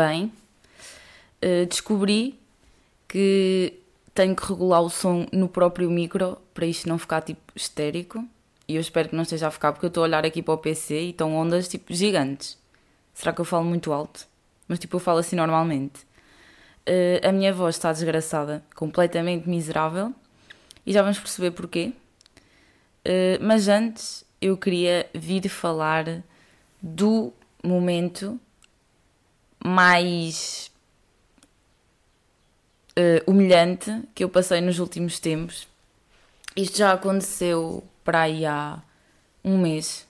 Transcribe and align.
Bem, 0.00 0.32
uh, 1.44 1.66
descobri 1.66 2.40
que 3.06 3.74
tenho 4.14 4.34
que 4.34 4.46
regular 4.46 4.80
o 4.80 4.88
som 4.88 5.26
no 5.30 5.46
próprio 5.46 5.90
micro 5.90 6.38
para 6.54 6.64
isto 6.64 6.88
não 6.88 6.96
ficar 6.96 7.20
tipo 7.20 7.52
histérico. 7.54 8.26
E 8.66 8.76
eu 8.76 8.80
espero 8.80 9.10
que 9.10 9.14
não 9.14 9.24
esteja 9.24 9.48
a 9.48 9.50
ficar 9.50 9.72
porque 9.72 9.84
eu 9.84 9.88
estou 9.88 10.02
a 10.02 10.06
olhar 10.06 10.24
aqui 10.24 10.40
para 10.40 10.54
o 10.54 10.56
PC 10.56 10.98
e 10.98 11.10
estão 11.10 11.36
ondas 11.36 11.68
tipo 11.68 11.92
gigantes. 11.92 12.56
Será 13.12 13.30
que 13.34 13.42
eu 13.42 13.44
falo 13.44 13.66
muito 13.66 13.92
alto? 13.92 14.26
Mas 14.66 14.78
tipo, 14.78 14.96
eu 14.96 15.00
falo 15.00 15.18
assim 15.18 15.36
normalmente. 15.36 16.00
Uh, 16.88 17.28
a 17.28 17.30
minha 17.30 17.52
voz 17.52 17.76
está 17.76 17.92
desgraçada, 17.92 18.64
completamente 18.74 19.46
miserável. 19.46 20.14
E 20.86 20.94
já 20.94 21.02
vamos 21.02 21.18
perceber 21.18 21.50
porquê. 21.50 21.92
Uh, 23.04 23.36
mas 23.42 23.68
antes 23.68 24.24
eu 24.40 24.56
queria 24.56 25.10
vir 25.12 25.46
falar 25.50 26.22
do 26.80 27.34
momento 27.62 28.40
mais 29.64 30.70
uh, 32.98 33.30
humilhante 33.30 34.02
que 34.14 34.24
eu 34.24 34.28
passei 34.28 34.60
nos 34.60 34.78
últimos 34.78 35.18
tempos. 35.18 35.68
Isto 36.56 36.78
já 36.78 36.92
aconteceu 36.92 37.84
para 38.04 38.22
aí 38.22 38.44
há 38.44 38.80
um 39.44 39.58
mês, 39.58 40.06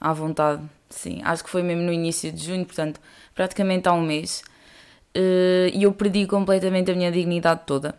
à 0.00 0.12
vontade, 0.12 0.62
sim. 0.88 1.20
Acho 1.24 1.42
que 1.44 1.50
foi 1.50 1.62
mesmo 1.62 1.82
no 1.82 1.92
início 1.92 2.30
de 2.30 2.44
junho, 2.44 2.64
portanto, 2.64 3.00
praticamente 3.34 3.88
há 3.88 3.92
um 3.92 4.02
mês. 4.02 4.42
Uh, 5.16 5.68
e 5.74 5.82
eu 5.82 5.92
perdi 5.92 6.26
completamente 6.26 6.90
a 6.90 6.94
minha 6.94 7.12
dignidade 7.12 7.62
toda. 7.66 7.94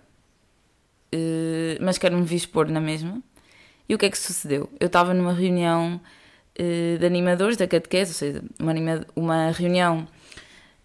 Uh, 1.14 1.78
mas 1.80 1.98
quero-me 1.98 2.24
expor 2.36 2.68
na 2.70 2.82
mesma. 2.82 3.22
E 3.88 3.94
o 3.94 3.98
que 3.98 4.06
é 4.06 4.10
que 4.10 4.18
sucedeu? 4.18 4.70
Eu 4.80 4.88
estava 4.88 5.14
numa 5.14 5.34
reunião 5.34 6.02
uh, 6.60 6.98
de 6.98 7.06
animadores 7.06 7.58
da 7.58 7.68
catequese, 7.68 8.12
ou 8.12 8.16
seja, 8.16 8.44
uma, 8.60 8.74
uma 9.16 9.52
reunião 9.52 10.08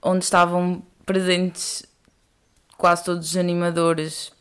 onde 0.02 0.24
estavam 0.24 0.82
presentes 1.04 1.84
quase 2.76 3.04
todos 3.04 3.30
os 3.30 3.36
animadores 3.36 4.32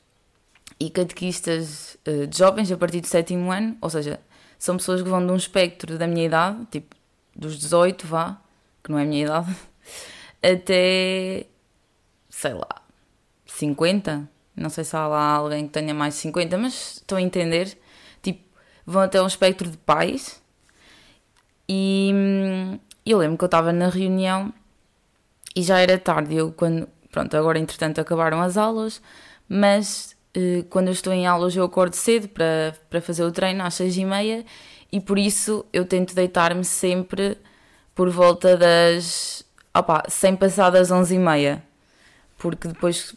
e 0.79 0.89
catequistas 0.89 1.97
uh, 2.07 2.27
de 2.27 2.37
jovens 2.37 2.71
a 2.71 2.77
partir 2.77 3.01
do 3.01 3.07
sétimo 3.07 3.51
ano, 3.51 3.77
ou 3.81 3.89
seja, 3.89 4.19
são 4.59 4.77
pessoas 4.77 5.01
que 5.01 5.09
vão 5.09 5.25
de 5.25 5.31
um 5.31 5.35
espectro 5.35 5.97
da 5.97 6.07
minha 6.07 6.25
idade, 6.25 6.65
tipo 6.71 6.95
dos 7.35 7.57
18, 7.57 8.07
vá, 8.07 8.39
que 8.83 8.91
não 8.91 8.99
é 8.99 9.03
a 9.03 9.05
minha 9.05 9.23
idade, 9.25 9.55
até 10.41 11.45
sei 12.29 12.53
lá, 12.53 12.81
50. 13.47 14.29
Não 14.55 14.69
sei 14.69 14.83
se 14.83 14.95
há 14.95 15.07
lá 15.07 15.31
alguém 15.31 15.65
que 15.67 15.73
tenha 15.73 15.93
mais 15.93 16.15
de 16.15 16.21
50, 16.21 16.57
mas 16.57 16.97
estão 16.97 17.17
a 17.17 17.21
entender. 17.21 17.77
Tipo, 18.21 18.43
vão 18.85 19.01
até 19.01 19.21
um 19.21 19.27
espectro 19.27 19.69
de 19.69 19.77
pais. 19.77 20.41
E 21.67 22.11
hum, 22.13 22.79
eu 23.05 23.17
lembro 23.17 23.37
que 23.37 23.43
eu 23.43 23.47
estava 23.47 23.73
na 23.73 23.89
reunião 23.89 24.53
e 25.57 25.63
já 25.63 25.79
era 25.79 25.97
tarde. 25.97 26.35
Eu, 26.35 26.51
quando, 26.51 26.87
pronto, 27.11 27.35
agora 27.35 27.57
entretanto 27.57 27.99
acabaram 27.99 28.39
as 28.41 28.57
aulas, 28.57 29.01
mas 29.49 30.15
eh, 30.35 30.63
quando 30.69 30.87
eu 30.87 30.93
estou 30.93 31.11
em 31.11 31.25
aulas 31.25 31.55
eu 31.55 31.63
acordo 31.63 31.95
cedo 31.95 32.27
para, 32.29 32.75
para 32.91 33.01
fazer 33.01 33.23
o 33.23 33.31
treino 33.31 33.63
às 33.63 33.73
seis 33.73 33.97
e 33.97 34.05
meia 34.05 34.45
e 34.91 35.01
por 35.01 35.17
isso 35.17 35.65
eu 35.73 35.83
tento 35.85 36.13
deitar-me 36.13 36.63
sempre 36.63 37.37
por 37.95 38.09
volta 38.09 38.55
das 38.55 39.43
sem 40.09 40.35
passar 40.35 40.69
das 40.69 40.91
onze 40.91 41.15
e 41.15 41.19
meia 41.19 41.63
porque 42.37 42.67
depois 42.67 43.15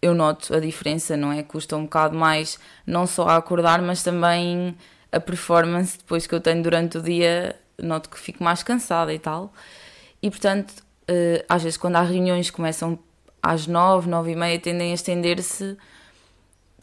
eu 0.00 0.14
noto 0.14 0.54
a 0.54 0.60
diferença, 0.60 1.16
não 1.16 1.30
é? 1.32 1.42
Custa 1.42 1.76
um 1.76 1.84
bocado 1.84 2.16
mais 2.16 2.58
não 2.86 3.06
só 3.06 3.28
a 3.28 3.36
acordar, 3.36 3.82
mas 3.82 4.02
também 4.02 4.76
a 5.12 5.20
performance 5.20 5.98
depois 5.98 6.26
que 6.26 6.34
eu 6.34 6.40
tenho 6.40 6.62
durante 6.62 6.98
o 6.98 7.02
dia, 7.02 7.56
noto 7.78 8.08
que 8.10 8.18
fico 8.18 8.42
mais 8.42 8.62
cansada 8.62 9.12
e 9.12 9.18
tal. 9.18 9.52
E 10.22 10.30
portanto, 10.30 10.74
eh, 11.12 11.44
às 11.48 11.62
vezes 11.62 11.76
quando 11.76 11.96
há 11.96 12.02
reuniões 12.02 12.50
que 12.50 12.56
começam 12.56 12.98
às 13.42 13.66
nove, 13.66 14.08
nove 14.08 14.32
e 14.32 14.36
meia, 14.36 14.58
tendem 14.58 14.92
a 14.92 14.94
estender-se 14.94 15.76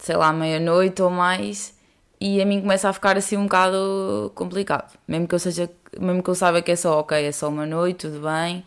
sei 0.00 0.16
lá, 0.16 0.32
meia-noite 0.32 1.02
ou 1.02 1.10
mais, 1.10 1.74
e 2.20 2.40
a 2.40 2.46
mim 2.46 2.60
começa 2.60 2.88
a 2.88 2.92
ficar 2.92 3.16
assim 3.16 3.36
um 3.36 3.44
bocado 3.44 4.32
complicado. 4.34 4.98
Mesmo 5.06 5.28
que 5.28 5.34
eu 5.34 5.38
seja, 5.38 5.70
mesmo 5.98 6.22
que 6.22 6.30
eu 6.30 6.34
saiba 6.34 6.62
que 6.62 6.72
é 6.72 6.76
só 6.76 7.00
ok, 7.00 7.24
é 7.24 7.32
só 7.32 7.48
uma 7.48 7.66
noite, 7.66 8.08
tudo 8.08 8.20
bem, 8.20 8.64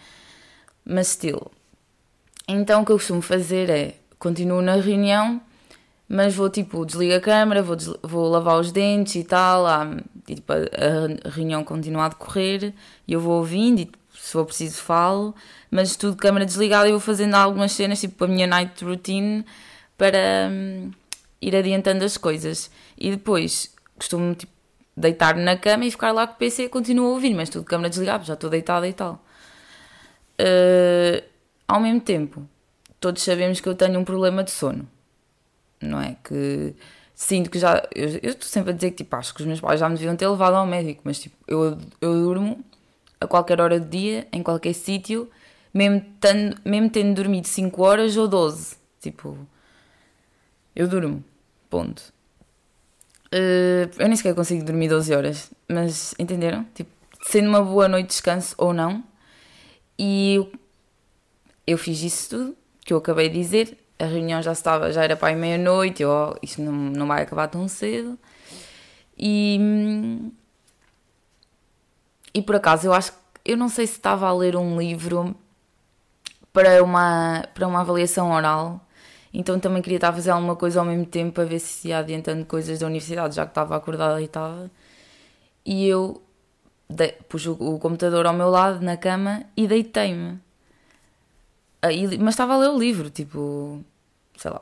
mas 0.85 1.09
estilo. 1.09 1.51
Então 2.47 2.81
o 2.81 2.85
que 2.85 2.91
eu 2.91 2.97
costumo 2.97 3.21
fazer 3.21 3.69
é 3.69 3.95
continuo 4.19 4.61
na 4.61 4.75
reunião, 4.75 5.41
mas 6.07 6.35
vou 6.35 6.49
tipo, 6.49 6.85
desligo 6.85 7.15
a 7.15 7.19
câmera, 7.19 7.63
vou, 7.63 7.77
vou 8.03 8.29
lavar 8.29 8.59
os 8.59 8.71
dentes 8.71 9.15
e 9.15 9.23
tal, 9.23 9.65
e, 10.27 10.35
tipo, 10.35 10.53
a, 10.53 10.57
a, 11.27 11.29
reunião 11.29 11.63
continua 11.63 12.05
a 12.05 12.09
decorrer 12.09 12.73
e 13.07 13.13
eu 13.13 13.19
vou 13.19 13.37
ouvindo 13.39 13.79
e 13.81 13.91
se 14.23 14.31
for 14.31 14.45
preciso 14.45 14.77
falo, 14.77 15.35
mas 15.69 15.97
tudo 15.97 16.15
câmera 16.15 16.45
desligada 16.45 16.87
eu 16.87 16.93
vou 16.93 16.99
fazendo 17.01 17.35
algumas 17.35 17.73
cenas, 17.73 17.99
tipo 17.99 18.23
a 18.23 18.27
minha 18.27 18.47
night 18.47 18.83
routine, 18.85 19.45
para. 19.97 20.49
Hum, 20.49 20.91
ir 21.43 21.55
adiantando 21.55 22.05
as 22.05 22.17
coisas. 22.17 22.71
E 22.97 23.11
depois 23.11 23.73
costumo 23.97 24.33
tipo, 24.33 24.51
deitar-me 24.95 25.43
na 25.43 25.57
cama 25.57 25.85
e 25.85 25.91
ficar 25.91 26.11
lá 26.13 26.25
com 26.25 26.35
o 26.35 26.37
PC 26.37 26.63
e 26.63 26.69
continuo 26.69 27.07
a 27.07 27.09
ouvir, 27.09 27.33
mas 27.33 27.49
tudo 27.49 27.65
câmera 27.65 27.89
desligada, 27.89 28.23
já 28.23 28.33
estou 28.33 28.49
deitada 28.49 28.87
e 28.87 28.93
tal. 28.93 29.23
Uh, 30.39 31.21
ao 31.67 31.81
mesmo 31.81 31.99
tempo, 31.99 32.47
todos 32.99 33.21
sabemos 33.21 33.59
que 33.59 33.67
eu 33.67 33.75
tenho 33.75 33.99
um 33.99 34.05
problema 34.05 34.43
de 34.43 34.51
sono, 34.51 34.87
não 35.81 36.01
é? 36.01 36.15
Que 36.23 36.73
sinto 37.13 37.49
que 37.49 37.59
já. 37.59 37.83
Eu 37.93 38.07
estou 38.07 38.47
sempre 38.47 38.71
a 38.71 38.73
dizer 38.73 38.91
que 38.91 39.03
tipo, 39.03 39.15
acho 39.17 39.33
que 39.33 39.41
os 39.41 39.47
meus 39.47 39.59
pais 39.59 39.79
já 39.79 39.89
me 39.89 39.95
deviam 39.95 40.15
ter 40.15 40.27
levado 40.27 40.55
ao 40.55 40.65
médico, 40.65 41.01
mas 41.03 41.19
tipo, 41.19 41.35
eu, 41.47 41.77
eu 42.01 42.13
durmo 42.13 42.63
a 43.23 43.27
qualquer 43.27 43.59
hora 43.61 43.79
do 43.79 43.87
dia, 43.87 44.27
em 44.31 44.43
qualquer 44.43 44.73
sítio, 44.73 45.29
mesmo, 45.73 46.05
tendo, 46.19 46.57
mesmo 46.63 46.89
tendo 46.89 47.15
dormido 47.15 47.47
5 47.47 47.81
horas 47.81 48.17
ou 48.17 48.27
12. 48.27 48.75
Tipo, 48.99 49.37
eu 50.75 50.87
durmo. 50.87 51.23
Ponto. 51.69 52.13
Uh, 53.33 53.89
eu 53.97 54.07
nem 54.07 54.15
sequer 54.15 54.35
consigo 54.35 54.63
dormir 54.63 54.89
12 54.89 55.13
horas, 55.13 55.51
mas 55.67 56.13
entenderam? 56.19 56.63
Tipo, 56.75 56.91
sendo 57.23 57.49
uma 57.49 57.63
boa 57.63 57.87
noite 57.87 58.07
de 58.07 58.09
descanso 58.09 58.53
ou 58.57 58.73
não. 58.73 59.03
E 59.97 60.35
eu, 60.35 60.51
eu 61.65 61.77
fiz 61.77 62.01
isso 62.03 62.29
tudo 62.29 62.57
que 62.85 62.93
eu 62.93 62.97
acabei 62.97 63.29
de 63.29 63.39
dizer. 63.39 63.77
A 63.97 64.05
reunião 64.05 64.41
já 64.41 64.51
estava, 64.51 64.91
já 64.91 65.03
era 65.03 65.15
para 65.15 65.33
a 65.33 65.35
meia-noite, 65.35 66.03
oh, 66.03 66.35
isto 66.41 66.61
não, 66.61 66.73
não 66.73 67.07
vai 67.07 67.23
acabar 67.23 67.47
tão 67.47 67.67
cedo. 67.67 68.19
E, 69.17 69.57
e 72.33 72.41
por 72.41 72.55
acaso 72.55 72.87
eu 72.87 72.93
acho 72.93 73.11
que 73.11 73.17
eu 73.45 73.57
não 73.57 73.69
sei 73.69 73.85
se 73.87 73.93
estava 73.93 74.27
a 74.27 74.33
ler 74.33 74.55
um 74.55 74.79
livro 74.79 75.35
para 76.51 76.83
uma, 76.83 77.43
para 77.53 77.67
uma 77.67 77.81
avaliação 77.81 78.31
oral 78.31 78.81
então 79.33 79.59
também 79.59 79.81
queria 79.81 79.97
estar 79.97 80.09
a 80.09 80.13
fazer 80.13 80.29
alguma 80.29 80.55
coisa 80.55 80.79
ao 80.79 80.85
mesmo 80.85 81.05
tempo 81.05 81.33
para 81.33 81.45
ver 81.45 81.59
se 81.59 81.87
ia 81.87 81.97
adiantando 81.97 82.45
coisas 82.45 82.79
da 82.79 82.85
universidade, 82.85 83.35
já 83.35 83.45
que 83.45 83.51
estava 83.51 83.75
acordada 83.75 84.21
e 84.21 84.25
estava. 84.25 84.69
E 85.65 85.87
eu 85.87 86.21
de, 86.87 87.13
pus 87.29 87.45
o, 87.47 87.53
o, 87.53 87.79
computador 87.79 88.27
ao 88.27 88.33
meu 88.33 88.49
lado 88.49 88.81
na 88.81 88.95
cama 88.95 89.43
e 89.57 89.67
deitei-me. 89.67 90.39
Mas 92.19 92.35
estava 92.35 92.53
a 92.53 92.57
ler 92.57 92.69
o 92.69 92.77
livro, 92.77 93.09
tipo. 93.09 93.83
sei 94.37 94.51
lá. 94.51 94.61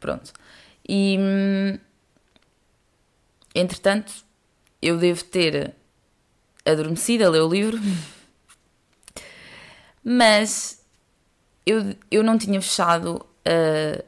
Pronto. 0.00 0.32
E. 0.88 1.18
Hum, 1.18 1.78
entretanto, 3.54 4.12
eu 4.80 4.98
devo 4.98 5.22
ter 5.24 5.74
adormecido 6.64 7.24
a 7.24 7.30
ler 7.30 7.42
o 7.42 7.48
livro. 7.48 7.78
Mas 10.04 10.82
eu, 11.64 11.94
eu 12.10 12.22
não 12.22 12.36
tinha 12.36 12.60
fechado 12.60 13.24
uh, 13.46 14.04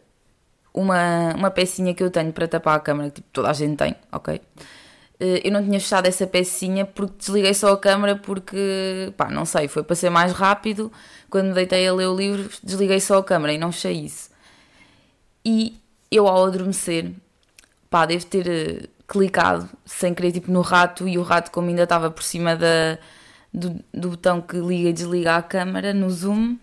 uma, 0.73 1.35
uma 1.35 1.51
pecinha 1.51 1.95
que 1.95 2.03
eu 2.03 2.11
tenho 2.11 2.33
para 2.33 2.49
tapar 2.49 2.77
a 2.77 2.81
câmera, 2.81 3.11
tipo 3.11 3.29
toda 3.33 3.51
a 3.51 3.53
gente 3.53 3.77
tem, 3.77 3.95
ok? 4.11 4.37
Uh, 4.37 5.39
eu 5.45 5.53
não 5.53 5.63
tinha 5.63 5.79
fechado 5.79 6.07
essa 6.07 6.27
pecinha 6.27 6.85
porque 6.85 7.15
desliguei 7.19 7.55
só 7.55 7.73
a 7.73 7.79
câmera 7.79 8.17
porque, 8.17 9.13
pá, 9.17 9.31
não 9.31 9.45
sei, 9.45 9.69
foi 9.69 9.85
para 9.85 9.95
ser 9.95 10.11
mais 10.11 10.33
rápido. 10.33 10.91
Quando 11.31 11.49
me 11.49 11.55
deitei 11.55 11.87
a 11.87 11.93
ler 11.95 12.09
o 12.09 12.17
livro, 12.17 12.51
desliguei 12.63 13.01
só 13.01 13.19
a 13.19 13.25
câmera 13.25 13.53
e 13.53 13.59
não 13.59 13.71
fechei 13.71 14.05
isso. 14.05 14.31
E 15.45 15.77
eu 16.11 16.27
ao 16.27 16.47
adormecer, 16.47 17.13
pá, 17.89 18.07
devo 18.07 18.27
ter 18.27 18.47
uh, 18.47 18.94
clicado 19.15 19.71
sem 19.87 20.13
querer, 20.13 20.33
tipo, 20.33 20.51
no 20.51 20.61
rato 20.61 21.07
e 21.07 21.17
o 21.17 21.23
rato, 21.23 21.53
como 21.53 21.69
ainda 21.69 21.85
estava 21.85 22.11
por 22.11 22.25
cima 22.25 22.57
da, 22.57 22.99
do, 23.53 23.79
do 23.95 24.11
botão 24.11 24.41
que 24.41 24.57
liga 24.57 24.89
e 24.89 24.93
desliga 24.93 25.37
a 25.37 25.43
câmera 25.43 25.95
no 25.95 26.11
zoom, 26.11 26.59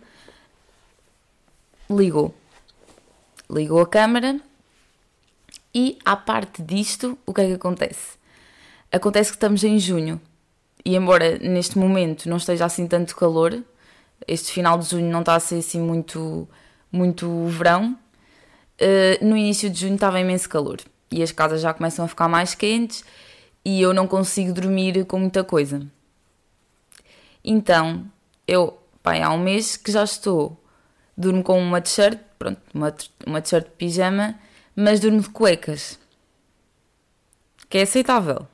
ligou 1.89 2.35
ligou 3.49 3.79
a 3.79 3.87
câmera 3.87 4.37
e 5.73 5.97
à 6.03 6.17
parte 6.17 6.61
disto, 6.61 7.17
o 7.25 7.33
que 7.33 7.39
é 7.39 7.47
que 7.47 7.53
acontece? 7.53 8.17
Acontece 8.91 9.31
que 9.31 9.37
estamos 9.37 9.63
em 9.63 9.79
junho 9.79 10.19
e 10.83 10.97
embora 10.97 11.37
neste 11.37 11.77
momento 11.77 12.27
não 12.27 12.35
esteja 12.35 12.65
assim 12.65 12.85
tanto 12.85 13.15
calor, 13.15 13.63
este 14.27 14.51
final 14.51 14.77
de 14.77 14.89
junho 14.89 15.09
não 15.09 15.21
está 15.21 15.35
a 15.35 15.39
ser 15.39 15.59
assim 15.59 15.79
muito, 15.79 16.47
muito 16.91 17.45
verão, 17.45 17.97
uh, 18.81 19.25
no 19.25 19.37
início 19.37 19.69
de 19.69 19.79
junho 19.79 19.95
estava 19.95 20.19
imenso 20.19 20.49
calor 20.49 20.81
e 21.11 21.21
as 21.21 21.31
casas 21.31 21.61
já 21.61 21.73
começam 21.73 22.05
a 22.05 22.07
ficar 22.07 22.27
mais 22.27 22.55
quentes 22.55 23.03
e 23.65 23.81
eu 23.81 23.93
não 23.93 24.07
consigo 24.07 24.53
dormir 24.53 25.05
com 25.05 25.19
muita 25.19 25.43
coisa. 25.43 25.85
Então, 27.43 28.05
eu 28.47 28.81
pai, 29.03 29.21
há 29.21 29.29
um 29.31 29.37
mês 29.37 29.77
que 29.77 29.91
já 29.91 30.03
estou. 30.03 30.57
Durmo 31.17 31.43
com 31.43 31.59
uma 31.59 31.81
t-shirt, 31.81 32.19
pronto, 32.39 32.61
uma, 32.73 32.95
uma 33.25 33.41
t-shirt 33.41 33.65
de 33.65 33.71
pijama, 33.71 34.39
mas 34.75 34.99
durmo 34.99 35.21
de 35.21 35.29
cuecas. 35.29 35.99
Que 37.69 37.79
é 37.79 37.81
aceitável. 37.83 38.47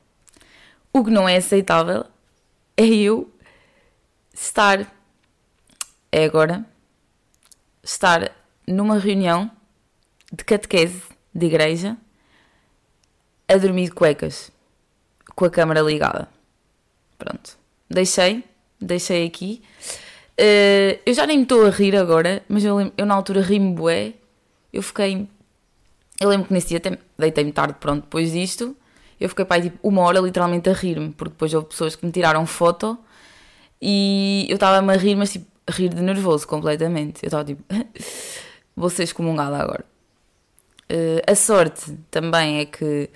O 0.92 1.03
que 1.03 1.12
não 1.12 1.27
é 1.30 1.38
aceitável 1.38 2.06
é 2.75 2.86
eu 2.86 3.31
estar. 4.33 4.92
É 6.12 6.25
agora. 6.25 6.65
Estar 7.83 8.31
numa 8.68 8.98
reunião 8.98 9.50
de 10.31 10.44
catequese 10.44 11.03
de 11.33 11.45
igreja 11.45 11.98
a 13.47 13.57
dormir 13.57 13.85
de 13.85 13.91
cuecas 13.91 14.51
com 15.35 15.45
a 15.45 15.49
câmara 15.49 15.81
ligada. 15.81 16.27
Pronto. 17.17 17.57
Deixei, 17.89 18.44
deixei 18.79 19.25
aqui. 19.25 19.61
Uh, 20.39 20.99
eu 21.05 21.13
já 21.13 21.25
nem 21.25 21.38
me 21.38 21.44
estou 21.44 21.65
a 21.65 21.69
rir 21.69 21.95
agora, 21.95 22.44
mas 22.47 22.63
eu, 22.63 22.91
eu 22.97 23.05
na 23.05 23.15
altura 23.15 23.41
ri-me 23.41 23.73
bué. 23.73 24.13
Eu 24.71 24.83
fiquei. 24.83 25.27
Eu 26.19 26.29
lembro 26.29 26.47
que 26.47 26.53
nesse 26.53 26.67
dia 26.69 26.77
até 26.77 26.97
deitei-me 27.17 27.51
tarde, 27.51 27.75
pronto, 27.79 28.03
depois 28.03 28.31
disto. 28.31 28.75
Eu 29.19 29.29
fiquei 29.29 29.45
pai 29.45 29.61
tipo 29.61 29.77
uma 29.81 30.01
hora 30.01 30.19
literalmente 30.19 30.69
a 30.69 30.73
rir-me, 30.73 31.11
porque 31.11 31.31
depois 31.31 31.53
houve 31.53 31.67
pessoas 31.67 31.95
que 31.95 32.05
me 32.05 32.11
tiraram 32.11 32.45
foto 32.45 32.97
e 33.81 34.45
eu 34.50 34.55
estava-me 34.55 34.93
a 34.93 34.97
rir, 34.97 35.15
mas 35.15 35.31
tipo, 35.31 35.45
a 35.65 35.71
rir 35.71 35.89
de 35.89 36.01
nervoso 36.01 36.47
completamente. 36.47 37.23
Eu 37.23 37.27
estava 37.27 37.43
tipo, 37.45 37.63
vou 38.75 38.89
ser 38.89 39.03
excomungada 39.03 39.57
agora. 39.57 39.85
Uh, 40.91 41.31
a 41.31 41.35
sorte 41.35 41.97
também 42.11 42.59
é 42.59 42.65
que 42.65 43.09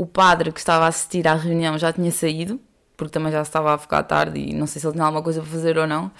o 0.00 0.06
padre 0.06 0.50
que 0.50 0.58
estava 0.58 0.86
a 0.86 0.88
assistir 0.88 1.28
à 1.28 1.34
reunião 1.34 1.76
já 1.76 1.92
tinha 1.92 2.10
saído, 2.10 2.58
porque 2.96 3.12
também 3.12 3.30
já 3.30 3.42
estava 3.42 3.74
a 3.74 3.76
ficar 3.76 4.02
tarde 4.04 4.40
e 4.40 4.54
não 4.54 4.66
sei 4.66 4.80
se 4.80 4.86
ele 4.86 4.94
tinha 4.94 5.04
alguma 5.04 5.22
coisa 5.22 5.42
para 5.42 5.50
fazer 5.50 5.76
ou 5.76 5.86
não, 5.86 6.10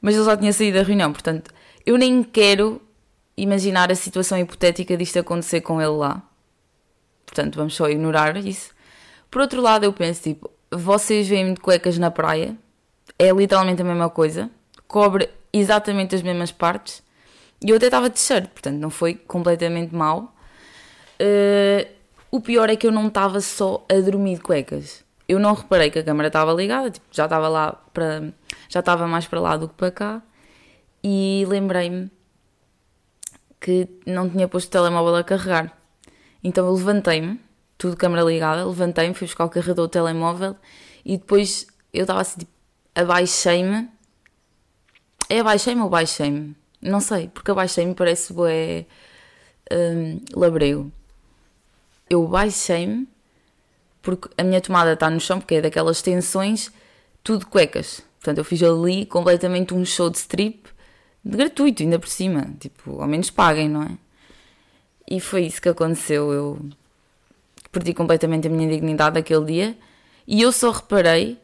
mas 0.00 0.14
ele 0.14 0.24
já 0.24 0.36
tinha 0.36 0.52
saído 0.52 0.78
da 0.78 0.84
reunião, 0.84 1.12
portanto, 1.12 1.52
eu 1.84 1.98
nem 1.98 2.22
quero 2.22 2.80
imaginar 3.36 3.90
a 3.90 3.96
situação 3.96 4.38
hipotética 4.38 4.96
disto 4.96 5.18
acontecer 5.18 5.60
com 5.60 5.82
ele 5.82 5.90
lá. 5.90 6.22
Portanto, 7.26 7.56
vamos 7.56 7.74
só 7.74 7.88
ignorar 7.88 8.36
isso. 8.36 8.70
Por 9.28 9.40
outro 9.40 9.60
lado, 9.60 9.82
eu 9.82 9.92
penso, 9.92 10.22
tipo, 10.22 10.48
vocês 10.70 11.26
veem-me 11.26 11.54
de 11.54 11.60
cuecas 11.60 11.98
na 11.98 12.12
praia, 12.12 12.56
é 13.18 13.32
literalmente 13.32 13.82
a 13.82 13.84
mesma 13.84 14.08
coisa, 14.08 14.48
cobre 14.86 15.28
exatamente 15.52 16.14
as 16.14 16.22
mesmas 16.22 16.52
partes, 16.52 17.02
e 17.60 17.70
eu 17.70 17.76
até 17.76 17.86
estava 17.86 18.08
de 18.08 18.20
shirt, 18.20 18.50
portanto, 18.50 18.76
não 18.76 18.88
foi 18.88 19.14
completamente 19.14 19.92
mau. 19.92 20.32
Uh, 21.20 21.95
o 22.30 22.40
pior 22.40 22.68
é 22.70 22.76
que 22.76 22.86
eu 22.86 22.92
não 22.92 23.08
estava 23.08 23.40
só 23.40 23.84
a 23.90 24.00
dormir 24.00 24.36
de 24.36 24.40
cuecas. 24.42 25.04
Eu 25.28 25.38
não 25.38 25.54
reparei 25.54 25.90
que 25.90 25.98
a 25.98 26.04
câmera 26.04 26.28
estava 26.28 26.52
ligada, 26.52 26.90
tipo, 26.90 27.06
já 27.10 27.24
estava 27.24 27.48
lá 27.48 27.72
para. 27.92 28.32
já 28.68 28.80
estava 28.80 29.06
mais 29.06 29.26
para 29.26 29.40
lá 29.40 29.56
do 29.56 29.68
que 29.68 29.74
para 29.74 29.90
cá. 29.90 30.22
E 31.02 31.44
lembrei-me 31.48 32.10
que 33.60 33.88
não 34.06 34.28
tinha 34.28 34.48
posto 34.48 34.68
o 34.68 34.70
telemóvel 34.70 35.16
a 35.16 35.24
carregar. 35.24 35.76
Então 36.42 36.66
eu 36.66 36.74
levantei-me, 36.74 37.40
tudo 37.76 37.96
câmera 37.96 38.22
ligada, 38.22 38.64
levantei-me, 38.64 39.14
fui 39.14 39.26
buscar 39.26 39.44
o 39.44 39.48
carregador 39.48 39.86
do 39.86 39.90
telemóvel 39.90 40.56
e 41.04 41.16
depois 41.18 41.66
eu 41.92 42.02
estava 42.02 42.20
assim, 42.20 42.40
tipo, 42.40 42.52
abaixei-me. 42.94 43.88
É 45.28 45.40
abaixei-me 45.40 45.80
ou 45.82 45.88
baixei-me? 45.88 46.56
Não 46.80 47.00
sei, 47.00 47.28
porque 47.28 47.50
abaixei-me 47.50 47.94
parece 47.94 48.32
bué 48.32 48.86
um, 49.72 50.20
labrego. 50.34 50.92
Eu 52.08 52.26
baixei-me 52.26 53.08
porque 54.02 54.28
a 54.38 54.44
minha 54.44 54.60
tomada 54.60 54.92
está 54.92 55.10
no 55.10 55.18
chão, 55.18 55.40
porque 55.40 55.56
é 55.56 55.60
daquelas 55.60 56.00
tensões, 56.00 56.70
tudo 57.24 57.46
cuecas. 57.46 58.02
Portanto, 58.20 58.38
eu 58.38 58.44
fiz 58.44 58.62
ali 58.62 59.04
completamente 59.04 59.74
um 59.74 59.84
show 59.84 60.08
de 60.08 60.18
strip 60.18 60.68
de 61.24 61.36
gratuito, 61.36 61.82
ainda 61.82 61.98
por 61.98 62.08
cima. 62.08 62.54
Tipo, 62.60 63.00
ao 63.00 63.08
menos 63.08 63.30
paguem, 63.30 63.68
não 63.68 63.82
é? 63.82 63.98
E 65.10 65.20
foi 65.20 65.46
isso 65.46 65.60
que 65.60 65.68
aconteceu. 65.68 66.32
Eu 66.32 66.60
perdi 67.72 67.92
completamente 67.92 68.46
a 68.46 68.50
minha 68.50 68.68
dignidade 68.68 69.18
aquele 69.18 69.44
dia 69.44 69.78
e 70.26 70.40
eu 70.40 70.52
só 70.52 70.70
reparei 70.70 71.38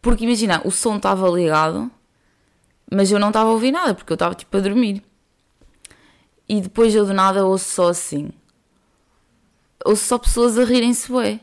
porque 0.00 0.24
imagina, 0.24 0.62
o 0.64 0.70
som 0.70 0.96
estava 0.96 1.28
ligado, 1.28 1.90
mas 2.90 3.10
eu 3.10 3.18
não 3.18 3.28
estava 3.28 3.48
a 3.50 3.52
ouvir 3.52 3.72
nada 3.72 3.94
porque 3.94 4.12
eu 4.12 4.14
estava 4.14 4.34
tipo 4.34 4.56
a 4.56 4.60
dormir. 4.60 5.02
E 6.48 6.60
depois 6.60 6.94
eu 6.94 7.04
do 7.04 7.12
nada 7.12 7.44
ouço 7.44 7.68
só 7.70 7.88
assim. 7.88 8.30
Ouço 9.88 10.04
só 10.04 10.18
pessoas 10.18 10.58
a 10.58 10.64
rirem-se 10.64 11.10
bué. 11.10 11.40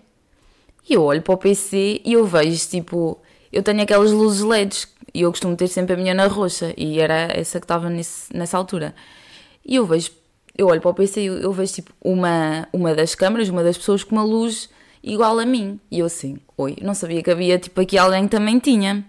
E 0.88 0.94
eu 0.94 1.02
olho 1.02 1.20
para 1.24 1.34
o 1.34 1.38
PC 1.38 2.00
e 2.06 2.14
eu 2.14 2.28
vejo 2.28 2.70
tipo, 2.70 3.20
eu 3.52 3.64
tenho 3.64 3.82
aquelas 3.82 4.12
luzes 4.12 4.44
LEDs 4.44 4.88
e 5.12 5.22
eu 5.22 5.32
costumo 5.32 5.56
ter 5.56 5.68
sempre 5.68 5.96
a 5.96 5.98
minha 5.98 6.14
na 6.14 6.28
roxa 6.28 6.72
e 6.78 7.00
era 7.00 7.28
essa 7.34 7.60
que 7.60 7.64
estava 7.64 7.90
nessa 7.90 8.56
altura. 8.56 8.94
E 9.66 9.76
eu 9.78 9.86
vejo 9.88 10.12
eu 10.56 10.68
olho 10.68 10.80
para 10.80 10.92
o 10.92 10.94
PC 10.94 11.22
e 11.22 11.26
eu, 11.26 11.52
vejo 11.52 11.74
tipo 11.74 11.92
uma, 12.00 12.68
uma 12.72 12.94
das 12.94 13.16
câmaras, 13.16 13.50
uma 13.50 13.64
das 13.64 13.80
pessoas 13.80 14.04
com 14.04 14.16
uma 14.16 14.24
luz 14.24 14.70
igual 15.02 15.40
a 15.40 15.46
mim. 15.46 15.80
E 15.90 15.98
eu 15.98 16.06
assim, 16.06 16.38
oi, 16.56 16.78
não 16.84 16.94
sabia 16.94 17.24
que 17.24 17.32
havia 17.32 17.58
tipo 17.58 17.82
aqui 17.82 17.98
alguém 17.98 18.26
que 18.26 18.30
também 18.30 18.60
tinha. 18.60 19.04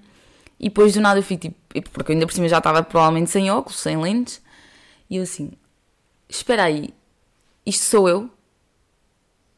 E 0.59 0.71
depois 0.71 0.95
do 0.95 1.03
nada 1.03 1.19
eu 1.19 1.23
fico 1.23 1.43
tipo, 1.43 1.91
porque 1.91 2.11
eu 2.11 2.15
ainda 2.15 2.27
por 2.27 2.33
cima 2.33 2.49
já 2.49 2.57
estava 2.57 2.83
provavelmente 2.83 3.31
sem 3.31 3.51
óculos, 3.51 3.81
sem 3.81 3.99
lentes. 3.99 4.41
E 5.11 5.19
eu 5.19 5.25
assim, 5.25 5.53
espera 6.27 6.65
aí, 6.65 6.89
isto 7.67 7.85
sou 7.85 8.09
eu? 8.09 8.31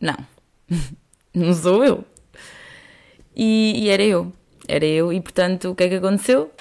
Não, 0.00 0.16
não 1.34 1.54
sou 1.54 1.84
eu. 1.84 2.04
E, 3.34 3.84
e, 3.84 3.88
era 3.88 4.02
eu, 4.02 4.32
era 4.66 4.84
eu. 4.84 5.12
E 5.12 5.20
portanto, 5.20 5.70
o 5.70 5.74
que 5.74 5.84
é 5.84 5.88
que 5.88 5.94
aconteceu? 5.96 6.52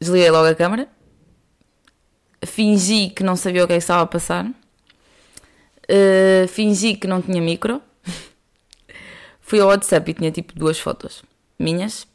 Desliguei 0.00 0.30
logo 0.30 0.48
a 0.48 0.54
câmera, 0.54 0.88
fingi 2.44 3.10
que 3.10 3.22
não 3.22 3.36
sabia 3.36 3.64
o 3.64 3.66
que 3.66 3.72
é 3.74 3.76
que 3.76 3.82
estava 3.82 4.02
a 4.02 4.06
passar 4.06 4.46
Uh, 5.88 6.48
fingi 6.48 6.96
que 6.96 7.06
não 7.06 7.22
tinha 7.22 7.40
micro. 7.40 7.80
Fui 9.40 9.60
ao 9.60 9.68
WhatsApp 9.68 10.10
e 10.10 10.14
tinha 10.14 10.32
tipo 10.32 10.52
duas 10.58 10.78
fotos 10.78 11.22
minhas. 11.58 12.06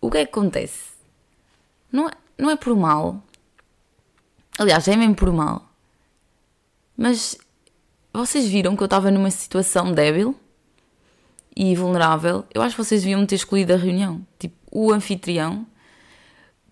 O 0.00 0.10
que 0.10 0.18
é 0.18 0.24
que 0.24 0.30
acontece? 0.30 0.92
Não 1.90 2.08
é, 2.08 2.12
não 2.38 2.50
é 2.50 2.56
por 2.56 2.76
mal. 2.76 3.20
Aliás, 4.58 4.86
é 4.86 4.96
mesmo 4.96 5.16
por 5.16 5.32
mal. 5.32 5.68
Mas 6.96 7.36
vocês 8.12 8.48
viram 8.48 8.76
que 8.76 8.82
eu 8.82 8.86
estava 8.86 9.10
numa 9.10 9.30
situação 9.30 9.92
débil 9.92 10.34
e 11.54 11.74
vulnerável. 11.74 12.44
Eu 12.54 12.62
acho 12.62 12.76
que 12.76 12.84
vocês 12.84 13.02
deviam 13.02 13.24
ter 13.26 13.36
escolhido 13.36 13.72
a 13.72 13.76
reunião. 13.76 14.24
Tipo, 14.38 14.56
o 14.70 14.92
anfitrião 14.92 15.66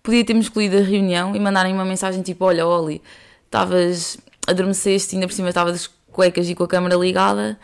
podia 0.01 0.23
ter-me 0.23 0.41
escolhido 0.41 0.77
a 0.77 0.81
reunião 0.81 1.35
e 1.35 1.39
mandarem 1.39 1.73
uma 1.73 1.85
mensagem 1.85 2.21
tipo: 2.21 2.45
Olha, 2.45 2.65
Oli, 2.65 3.01
estavas 3.45 4.17
adormeceste 4.47 5.15
ainda 5.15 5.27
por 5.27 5.33
cima 5.33 5.49
estavas 5.49 5.89
cuecas 6.09 6.49
e 6.49 6.55
com 6.55 6.63
a 6.63 6.67
câmera 6.67 6.95
ligada, 6.95 7.59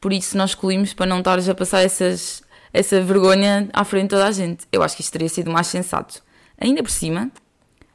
por 0.00 0.12
isso 0.12 0.36
nós 0.36 0.50
escolhimos 0.50 0.92
para 0.92 1.06
não 1.06 1.18
estares 1.18 1.48
a 1.48 1.54
passar 1.54 1.80
essas, 1.80 2.42
essa 2.72 3.00
vergonha 3.00 3.68
à 3.72 3.82
frente 3.84 4.04
de 4.04 4.08
toda 4.10 4.26
a 4.26 4.30
gente. 4.30 4.66
Eu 4.70 4.82
acho 4.82 4.94
que 4.94 5.02
isto 5.02 5.12
teria 5.12 5.28
sido 5.28 5.50
mais 5.50 5.66
sensato. 5.66 6.22
Ainda 6.60 6.82
por 6.82 6.90
cima, 6.90 7.30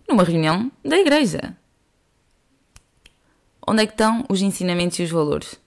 numa 0.09 0.23
reunião 0.23 0.71
da 0.83 0.97
igreja. 0.97 1.55
Onde 3.71 3.83
é 3.83 3.85
que 3.85 3.93
estão 3.93 4.25
os 4.27 4.41
ensinamentos 4.41 4.99
e 4.99 5.03
os 5.03 5.09
valores? 5.09 5.57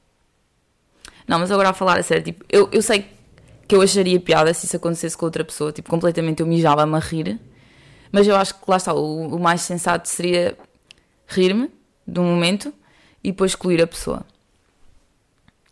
Não, 1.27 1.39
mas 1.39 1.51
agora 1.51 1.71
a 1.71 1.73
falar 1.73 1.99
a 1.99 2.03
sério, 2.03 2.23
tipo, 2.23 2.45
eu, 2.51 2.69
eu 2.71 2.83
sei 2.83 3.07
que 3.67 3.75
eu 3.75 3.81
acharia 3.81 4.21
piada 4.21 4.53
se 4.53 4.67
isso 4.67 4.77
acontecesse 4.77 5.17
com 5.17 5.25
outra 5.25 5.43
pessoa, 5.43 5.73
tipo, 5.73 5.89
completamente 5.89 6.41
eu 6.41 6.47
mijava-me 6.47 6.95
a 6.95 6.99
rir, 6.99 7.41
mas 8.13 8.29
eu 8.29 8.37
acho 8.37 8.57
que 8.57 8.71
lá 8.71 8.77
está, 8.77 8.93
o, 8.93 9.35
o 9.35 9.41
mais 9.41 9.63
sensato 9.63 10.07
seria 10.07 10.55
rir-me 11.27 11.71
de 12.07 12.21
um 12.21 12.25
momento 12.25 12.75
e 13.23 13.31
depois 13.31 13.53
excluir 13.53 13.81
a 13.81 13.87
pessoa. 13.87 14.27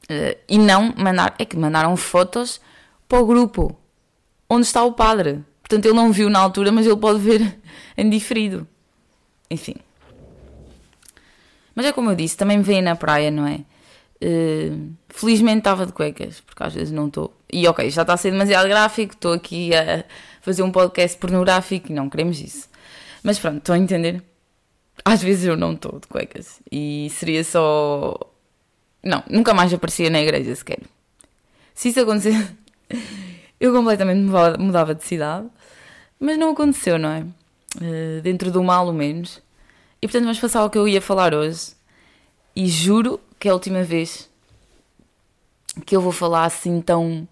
Uh, 0.05 0.35
e 0.49 0.57
não 0.57 0.95
mandar. 0.97 1.35
É 1.39 1.45
que 1.45 1.55
mandaram 1.59 1.95
fotos 1.99 2.63
para 3.07 3.21
o 3.21 3.27
grupo 3.27 3.77
onde 4.49 4.67
está 4.67 4.83
o 4.83 4.95
padre. 4.95 5.45
Portanto, 5.61 5.85
ele 5.85 5.95
não 5.95 6.11
viu 6.11 6.31
na 6.31 6.39
altura, 6.39 6.73
mas 6.73 6.87
ele 6.87 6.97
pode 6.97 7.19
ver 7.19 7.61
em 7.95 8.09
diferido. 8.09 8.67
Enfim. 9.51 9.77
Mas 11.75 11.87
é 11.87 11.93
como 11.93 12.11
eu 12.11 12.15
disse, 12.15 12.37
também 12.37 12.59
me 12.59 12.65
veem 12.65 12.83
na 12.83 12.97
praia, 12.97 13.31
não 13.31 13.47
é? 13.47 13.61
Uh, 14.23 14.93
felizmente 15.09 15.59
estava 15.59 15.85
de 15.87 15.93
cuecas, 15.93 16.41
porque 16.41 16.63
às 16.63 16.75
vezes 16.75 16.93
não 16.93 17.09
estou. 17.09 17.35
E 17.53 17.67
ok, 17.67 17.91
já 17.91 18.03
está 18.03 18.15
a 18.15 18.17
ser 18.17 18.31
demasiado 18.31 18.69
gráfico, 18.69 19.15
estou 19.15 19.33
aqui 19.33 19.75
a 19.75 20.05
fazer 20.41 20.63
um 20.63 20.71
podcast 20.71 21.19
pornográfico 21.19 21.91
e 21.91 21.95
não 21.95 22.09
queremos 22.09 22.41
isso. 22.41 22.69
Mas 23.23 23.39
pronto, 23.39 23.59
estão 23.59 23.75
a 23.75 23.79
entender? 23.79 24.23
Às 25.05 25.23
vezes 25.23 25.45
eu 25.45 25.57
não 25.57 25.73
estou 25.73 25.99
de 25.99 26.07
cuecas 26.07 26.61
e 26.71 27.09
seria 27.11 27.43
só 27.43 28.17
não, 29.03 29.23
nunca 29.29 29.53
mais 29.53 29.75
aparecia 29.75 30.09
na 30.09 30.21
igreja 30.21 30.55
sequer. 30.55 30.81
Se 31.75 31.89
isso 31.89 32.01
acontecesse, 32.01 32.55
eu 33.59 33.73
completamente 33.73 34.21
mudava 34.59 34.95
de 34.95 35.05
cidade. 35.05 35.49
Mas 36.21 36.39
não 36.39 36.51
aconteceu, 36.51 36.99
não 36.99 37.09
é? 37.09 37.23
Uh, 37.23 38.23
dentro 38.23 38.53
do 38.53 38.63
mal, 38.63 38.89
o 38.89 38.93
menos. 38.93 39.43
E 40.03 40.07
portanto, 40.09 40.25
vamos 40.25 40.41
passar 40.41 40.61
ao 40.61 40.69
que 40.69 40.77
eu 40.77 40.89
ia 40.89 41.01
falar 41.01 41.33
hoje. 41.33 41.75
E 42.57 42.67
juro 42.67 43.21
que 43.39 43.47
é 43.47 43.53
a 43.53 43.55
última 43.55 43.85
vez 43.85 44.29
que 45.87 45.95
eu 45.95 46.01
vou 46.01 46.13
falar 46.13 46.45
assim 46.45 46.81
tão 46.81 47.27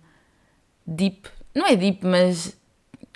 deep. 0.87 1.29
Não 1.53 1.67
é 1.67 1.75
deep, 1.75 2.07
mas 2.07 2.57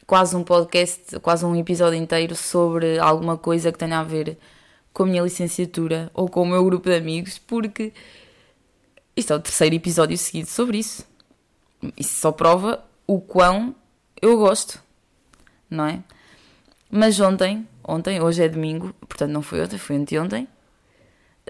quase 0.07 0.35
um 0.37 0.43
podcast, 0.45 1.19
quase 1.21 1.47
um 1.47 1.57
episódio 1.57 1.99
inteiro 1.99 2.35
sobre 2.35 2.99
alguma 2.99 3.39
coisa 3.39 3.73
que 3.73 3.79
tenha 3.79 4.01
a 4.01 4.05
ver 4.05 4.37
com 4.93 5.05
a 5.05 5.07
minha 5.07 5.23
licenciatura 5.23 6.11
ou 6.13 6.29
com 6.29 6.43
o 6.43 6.47
meu 6.47 6.65
grupo 6.65 6.89
de 6.89 6.97
amigos, 6.97 7.39
porque 7.39 7.93
isto 9.17 9.33
é 9.33 9.37
o 9.37 9.41
terceiro 9.41 9.75
episódio 9.75 10.19
seguido 10.19 10.49
sobre 10.49 10.79
isso. 10.79 11.07
Isso 11.97 12.21
só 12.21 12.33
prova 12.33 12.85
o 13.07 13.21
quão 13.21 13.75
eu 14.21 14.37
gosto, 14.37 14.83
não 15.71 15.87
é? 15.87 16.03
Mas 16.91 17.19
ontem, 17.21 17.67
ontem, 17.87 18.21
hoje 18.21 18.43
é 18.43 18.49
domingo, 18.49 18.95
portanto 19.00 19.31
não 19.31 19.43
foi 19.43 19.62
ontem, 19.62 19.79
foi 19.79 19.97
anteontem. 19.97 20.49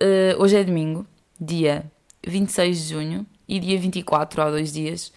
Uh, 0.01 0.41
hoje 0.41 0.57
é 0.57 0.65
domingo, 0.65 1.07
dia 1.41 1.91
26 2.27 2.79
de 2.79 2.89
junho, 2.95 3.27
e 3.49 3.61
dia 3.61 3.79
24, 3.79 4.43
há 4.43 4.51
dois 4.51 4.73
dias, 4.73 5.13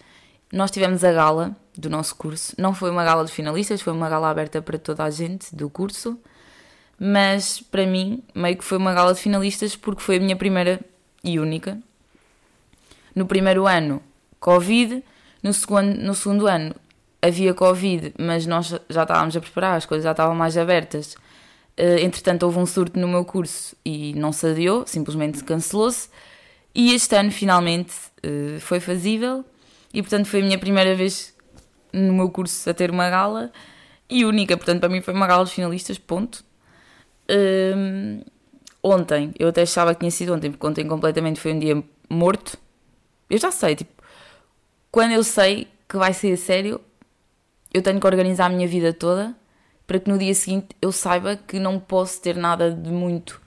nós 0.52 0.70
tivemos 0.70 1.02
a 1.04 1.12
gala 1.12 1.56
do 1.76 1.90
nosso 1.90 2.14
curso. 2.16 2.54
Não 2.58 2.74
foi 2.74 2.90
uma 2.90 3.04
gala 3.04 3.24
de 3.24 3.32
finalistas, 3.32 3.80
foi 3.80 3.92
uma 3.92 4.08
gala 4.08 4.30
aberta 4.30 4.60
para 4.62 4.78
toda 4.78 5.04
a 5.04 5.10
gente 5.10 5.54
do 5.54 5.68
curso, 5.68 6.18
mas 6.98 7.60
para 7.60 7.86
mim, 7.86 8.22
meio 8.34 8.56
que 8.56 8.64
foi 8.64 8.78
uma 8.78 8.92
gala 8.92 9.14
de 9.14 9.20
finalistas 9.20 9.76
porque 9.76 10.02
foi 10.02 10.16
a 10.16 10.20
minha 10.20 10.36
primeira 10.36 10.80
e 11.22 11.38
única. 11.38 11.78
No 13.14 13.26
primeiro 13.26 13.66
ano, 13.66 14.02
Covid, 14.38 15.02
no 15.42 15.52
segundo, 15.52 15.94
no 15.94 16.14
segundo 16.14 16.46
ano 16.46 16.74
havia 17.20 17.52
Covid, 17.52 18.14
mas 18.18 18.46
nós 18.46 18.74
já 18.88 19.02
estávamos 19.02 19.36
a 19.36 19.40
preparar, 19.40 19.76
as 19.76 19.86
coisas 19.86 20.04
já 20.04 20.12
estavam 20.12 20.34
mais 20.34 20.56
abertas. 20.56 21.14
Uh, 21.78 21.98
entretanto, 22.00 22.42
houve 22.44 22.58
um 22.58 22.66
surto 22.66 22.98
no 22.98 23.06
meu 23.06 23.24
curso 23.24 23.76
e 23.84 24.12
não 24.14 24.32
se 24.32 24.46
adiou, 24.46 24.86
simplesmente 24.86 25.42
cancelou-se. 25.44 26.08
E 26.74 26.92
este 26.94 27.14
ano, 27.16 27.30
finalmente, 27.30 27.94
uh, 28.24 28.60
foi 28.60 28.80
fazível 28.80 29.44
e, 29.92 30.02
portanto, 30.02 30.26
foi 30.26 30.40
a 30.40 30.44
minha 30.44 30.58
primeira 30.58 30.94
vez 30.94 31.34
no 31.92 32.12
meu 32.12 32.30
curso 32.30 32.68
a 32.68 32.74
ter 32.74 32.90
uma 32.90 33.08
gala 33.08 33.50
e 34.08 34.24
única, 34.24 34.56
portanto, 34.56 34.80
para 34.80 34.88
mim 34.88 35.00
foi 35.00 35.14
uma 35.14 35.26
gala 35.26 35.44
de 35.44 35.52
finalistas, 35.52 35.98
ponto. 35.98 36.44
Uh, 37.30 38.24
ontem, 38.82 39.32
eu 39.38 39.48
até 39.48 39.62
achava 39.62 39.94
que 39.94 40.00
tinha 40.00 40.10
sido 40.10 40.34
ontem, 40.34 40.50
porque 40.50 40.66
ontem 40.66 40.86
completamente 40.86 41.40
foi 41.40 41.52
um 41.52 41.58
dia 41.58 41.82
morto. 42.08 42.58
Eu 43.28 43.38
já 43.38 43.50
sei, 43.50 43.76
tipo, 43.76 44.02
quando 44.90 45.12
eu 45.12 45.22
sei 45.22 45.68
que 45.88 45.96
vai 45.96 46.12
ser 46.12 46.32
a 46.32 46.36
sério, 46.36 46.80
eu 47.72 47.82
tenho 47.82 48.00
que 48.00 48.06
organizar 48.06 48.46
a 48.46 48.48
minha 48.48 48.66
vida 48.66 48.92
toda 48.92 49.34
para 49.86 49.98
que 49.98 50.10
no 50.10 50.18
dia 50.18 50.34
seguinte 50.34 50.68
eu 50.80 50.92
saiba 50.92 51.36
que 51.36 51.58
não 51.58 51.78
posso 51.78 52.20
ter 52.20 52.36
nada 52.36 52.70
de 52.70 52.90
muito 52.90 53.40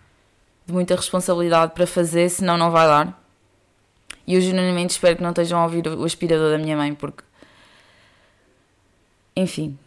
de 0.65 0.73
muita 0.73 0.95
responsabilidade 0.95 1.73
para 1.73 1.85
fazer, 1.85 2.29
senão 2.29 2.57
não 2.57 2.71
vai 2.71 2.87
dar. 2.87 3.21
E 4.25 4.35
eu 4.35 4.41
genuinamente 4.41 4.91
espero 4.91 5.17
que 5.17 5.23
não 5.23 5.31
estejam 5.31 5.59
a 5.59 5.63
ouvir 5.63 5.87
o 5.87 6.03
aspirador 6.03 6.51
da 6.51 6.57
minha 6.57 6.77
mãe, 6.77 6.93
porque. 6.93 7.23
Enfim, 9.35 9.77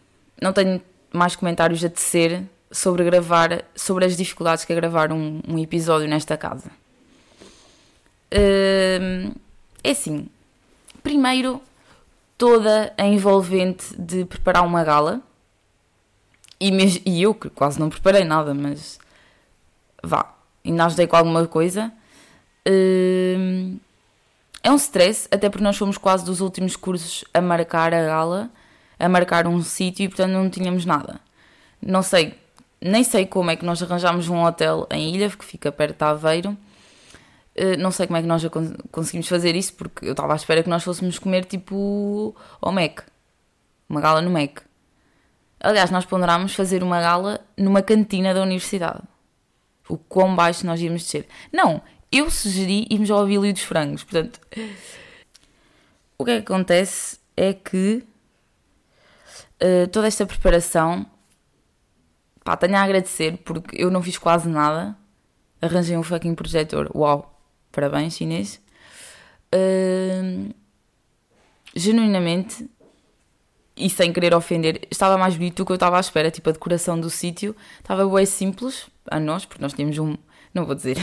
não 0.41 0.51
tenho 0.53 0.81
mais 1.11 1.35
comentários 1.35 1.83
a 1.83 1.89
tecer 1.89 2.43
sobre 2.71 3.03
gravar, 3.03 3.63
sobre 3.75 4.05
as 4.05 4.17
dificuldades 4.17 4.65
que 4.65 4.73
é 4.73 4.75
gravar 4.75 5.11
um, 5.11 5.41
um 5.47 5.57
episódio 5.57 6.07
nesta 6.07 6.35
casa. 6.35 6.69
Hum, 8.33 9.31
é 9.83 9.91
assim, 9.91 10.27
primeiro, 11.01 11.61
toda 12.37 12.93
a 12.97 13.05
envolvente 13.05 13.95
de 13.97 14.25
preparar 14.25 14.65
uma 14.65 14.83
gala, 14.83 15.21
e, 16.59 16.69
e 17.05 17.21
eu 17.21 17.33
que 17.33 17.49
quase 17.49 17.79
não 17.79 17.89
preparei 17.89 18.23
nada, 18.23 18.53
mas 18.53 18.99
vá, 20.03 20.33
ainda 20.63 20.85
ajudei 20.85 21.07
com 21.07 21.15
alguma 21.15 21.45
coisa. 21.47 21.91
Hum, 22.67 23.77
é 24.63 24.71
um 24.71 24.75
stress, 24.75 25.27
até 25.31 25.49
porque 25.49 25.63
nós 25.63 25.77
fomos 25.77 25.97
quase 25.97 26.25
dos 26.25 26.41
últimos 26.41 26.75
cursos 26.75 27.23
a 27.33 27.41
marcar 27.41 27.93
a 27.93 28.03
gala, 28.03 28.49
a 28.97 29.07
marcar 29.07 29.47
um 29.47 29.61
sítio 29.61 30.05
e 30.05 30.07
portanto 30.07 30.31
não 30.31 30.49
tínhamos 30.49 30.85
nada. 30.85 31.19
Não 31.81 32.01
sei, 32.01 32.33
nem 32.81 33.03
sei 33.03 33.25
como 33.25 33.51
é 33.51 33.55
que 33.55 33.65
nós 33.65 33.81
arranjámos 33.83 34.27
um 34.27 34.43
hotel 34.43 34.87
em 34.89 35.13
Ilha, 35.13 35.29
que 35.29 35.45
fica 35.45 35.71
perto 35.71 35.97
de 35.97 36.03
Aveiro. 36.03 36.57
Uh, 37.57 37.77
não 37.79 37.89
sei 37.89 38.05
como 38.05 38.17
é 38.17 38.21
que 38.21 38.27
nós 38.27 38.43
conseguimos 38.91 39.27
fazer 39.27 39.55
isso, 39.55 39.73
porque 39.75 40.05
eu 40.05 40.11
estava 40.11 40.33
à 40.33 40.35
espera 40.35 40.61
que 40.61 40.69
nós 40.69 40.83
fôssemos 40.83 41.17
comer 41.17 41.45
tipo 41.45 42.35
ao 42.61 42.71
Mac. 42.71 43.01
Uma 43.87 44.01
gala 44.01 44.21
no 44.21 44.29
Mac. 44.29 44.59
Aliás, 45.59 45.89
nós 45.89 46.05
ponderámos 46.05 46.53
fazer 46.53 46.83
uma 46.83 46.99
gala 46.99 47.39
numa 47.57 47.81
cantina 47.81 48.33
da 48.33 48.41
universidade. 48.41 49.01
O 49.87 49.97
quão 49.97 50.35
baixo 50.35 50.65
nós 50.65 50.81
íamos 50.81 51.03
descer. 51.03 51.27
Não, 51.51 51.81
eu 52.11 52.29
sugeri 52.29 52.87
irmos 52.89 53.09
ao 53.09 53.21
Abílio 53.21 53.53
dos 53.53 53.63
Frangos. 53.63 54.03
Portanto, 54.03 54.39
o 56.17 56.25
que 56.25 56.31
é 56.31 56.41
que 56.41 56.51
acontece 56.51 57.19
é 57.37 57.53
que 57.53 58.03
uh, 59.61 59.87
toda 59.91 60.07
esta 60.07 60.25
preparação, 60.25 61.05
pá, 62.43 62.57
tenho 62.57 62.75
a 62.75 62.83
agradecer 62.83 63.37
porque 63.43 63.81
eu 63.81 63.89
não 63.89 64.01
fiz 64.01 64.17
quase 64.17 64.47
nada. 64.49 64.95
Arranjei 65.61 65.97
um 65.97 66.03
fucking 66.03 66.35
projetor. 66.35 66.89
Uau! 66.95 67.34
Parabéns, 67.75 68.15
chinês. 68.15 68.61
Uh, 69.53 70.49
genuinamente, 71.75 72.69
e 73.75 73.89
sem 73.89 74.13
querer 74.13 74.33
ofender, 74.33 74.87
estava 74.89 75.17
mais 75.17 75.35
bonito 75.35 75.57
do 75.57 75.65
que 75.65 75.73
eu 75.73 75.75
estava 75.75 75.97
à 75.97 75.99
espera. 75.99 76.31
Tipo, 76.31 76.49
a 76.49 76.53
decoração 76.53 76.97
do 76.97 77.09
sítio 77.09 77.53
estava 77.77 78.07
bem 78.07 78.25
simples 78.25 78.85
a 79.11 79.19
nós, 79.19 79.43
porque 79.43 79.61
nós 79.61 79.73
tínhamos 79.73 79.97
um. 79.99 80.15
Não 80.53 80.65
vou 80.65 80.73
dizer. 80.73 80.97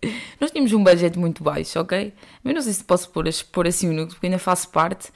Nós 0.40 0.52
tínhamos 0.52 0.72
um 0.72 0.84
budget 0.84 1.18
muito 1.18 1.42
baixo, 1.42 1.80
ok? 1.80 2.12
Eu 2.44 2.54
não 2.54 2.62
sei 2.62 2.72
se 2.72 2.84
posso 2.84 3.10
pôr, 3.10 3.24
pôr 3.50 3.66
assim 3.66 3.88
o 3.88 3.92
núcleo, 3.92 4.10
porque 4.10 4.26
ainda 4.26 4.38
faço 4.38 4.68
parte 4.68 5.10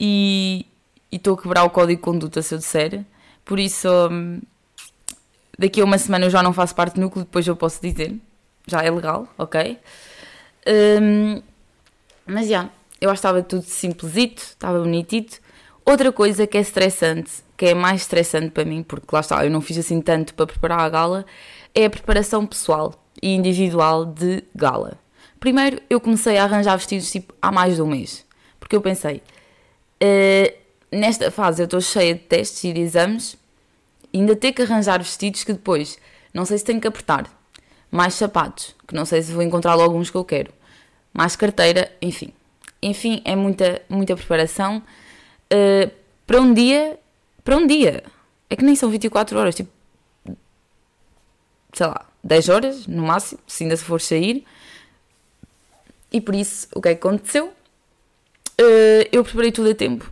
e 0.00 0.64
estou 1.12 1.34
a 1.34 1.42
quebrar 1.42 1.64
o 1.64 1.68
código 1.68 2.00
de 2.00 2.02
conduta 2.02 2.40
se 2.40 2.54
eu 2.54 2.58
disser. 2.58 3.04
Por 3.44 3.58
isso, 3.58 3.86
um, 4.10 4.40
daqui 5.58 5.82
a 5.82 5.84
uma 5.84 5.98
semana 5.98 6.24
eu 6.24 6.30
já 6.30 6.42
não 6.42 6.54
faço 6.54 6.74
parte 6.74 6.94
do 6.94 7.02
núcleo, 7.02 7.26
depois 7.26 7.46
eu 7.46 7.54
posso 7.54 7.82
dizer. 7.82 8.16
Já 8.66 8.82
é 8.82 8.90
legal, 8.90 9.28
ok? 9.36 9.78
Um, 10.68 11.42
mas 12.26 12.46
já, 12.46 12.50
yeah, 12.50 12.70
eu 13.00 13.10
acho 13.10 13.20
que 13.20 13.26
estava 13.26 13.42
tudo 13.42 13.62
simplesito, 13.62 14.42
estava 14.42 14.78
bonitito. 14.78 15.40
Outra 15.84 16.12
coisa 16.12 16.46
que 16.46 16.58
é 16.58 16.60
estressante, 16.60 17.32
que 17.56 17.66
é 17.66 17.74
mais 17.74 18.02
estressante 18.02 18.50
para 18.50 18.64
mim, 18.64 18.82
porque 18.82 19.06
lá 19.10 19.20
está, 19.20 19.44
eu 19.44 19.50
não 19.50 19.62
fiz 19.62 19.78
assim 19.78 20.00
tanto 20.00 20.34
para 20.34 20.46
preparar 20.46 20.80
a 20.80 20.88
gala, 20.88 21.24
é 21.74 21.86
a 21.86 21.90
preparação 21.90 22.44
pessoal 22.46 22.94
e 23.22 23.34
individual 23.34 24.04
de 24.04 24.44
gala. 24.54 24.98
Primeiro, 25.40 25.80
eu 25.88 26.00
comecei 26.00 26.36
a 26.36 26.44
arranjar 26.44 26.76
vestidos 26.76 27.10
tipo 27.10 27.32
há 27.40 27.50
mais 27.50 27.76
de 27.76 27.82
um 27.82 27.86
mês, 27.86 28.26
porque 28.60 28.76
eu 28.76 28.82
pensei, 28.82 29.22
uh, 30.02 30.54
nesta 30.92 31.30
fase 31.30 31.62
eu 31.62 31.64
estou 31.64 31.80
cheia 31.80 32.14
de 32.14 32.20
testes 32.20 32.64
e 32.64 32.72
de 32.72 32.80
exames, 32.80 33.36
e 34.12 34.18
ainda 34.18 34.36
ter 34.36 34.52
que 34.52 34.62
arranjar 34.62 34.98
vestidos 34.98 35.44
que 35.44 35.52
depois 35.52 35.98
não 36.34 36.44
sei 36.44 36.58
se 36.58 36.64
tenho 36.64 36.80
que 36.80 36.88
apertar, 36.88 37.26
mais 37.90 38.14
sapatos, 38.14 38.74
que 38.86 38.94
não 38.94 39.04
sei 39.04 39.22
se 39.22 39.32
vou 39.32 39.42
encontrar 39.42 39.74
logo 39.74 39.96
uns 39.96 40.10
que 40.10 40.16
eu 40.16 40.24
quero, 40.24 40.52
mais 41.12 41.36
carteira, 41.36 41.90
enfim. 42.00 42.32
Enfim, 42.82 43.20
é 43.24 43.34
muita, 43.34 43.82
muita 43.88 44.16
preparação 44.16 44.82
uh, 45.52 45.90
para 46.26 46.40
um 46.40 46.52
dia, 46.52 46.98
para 47.44 47.56
um 47.56 47.66
dia. 47.66 48.04
É 48.50 48.56
que 48.56 48.64
nem 48.64 48.74
são 48.74 48.88
24 48.88 49.38
horas, 49.38 49.54
tipo, 49.54 49.70
sei 51.72 51.86
lá, 51.86 52.06
10 52.22 52.48
horas 52.48 52.86
no 52.86 53.02
máximo, 53.02 53.40
se 53.46 53.64
ainda 53.64 53.76
se 53.76 53.84
for 53.84 54.00
sair. 54.00 54.44
E 56.12 56.20
por 56.20 56.34
isso, 56.34 56.68
o 56.74 56.80
que 56.80 56.88
é 56.88 56.94
que 56.94 57.06
aconteceu? 57.06 57.48
Uh, 58.60 59.04
eu 59.12 59.22
preparei 59.22 59.52
tudo 59.52 59.70
a 59.70 59.74
tempo. 59.74 60.10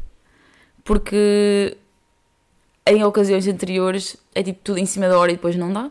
Porque 0.84 1.76
em 2.86 3.02
ocasiões 3.02 3.46
anteriores 3.48 4.16
é 4.34 4.42
tipo 4.42 4.60
tudo 4.62 4.78
em 4.78 4.86
cima 4.86 5.08
da 5.08 5.18
hora 5.18 5.32
e 5.32 5.36
depois 5.36 5.56
não 5.56 5.72
dá. 5.72 5.90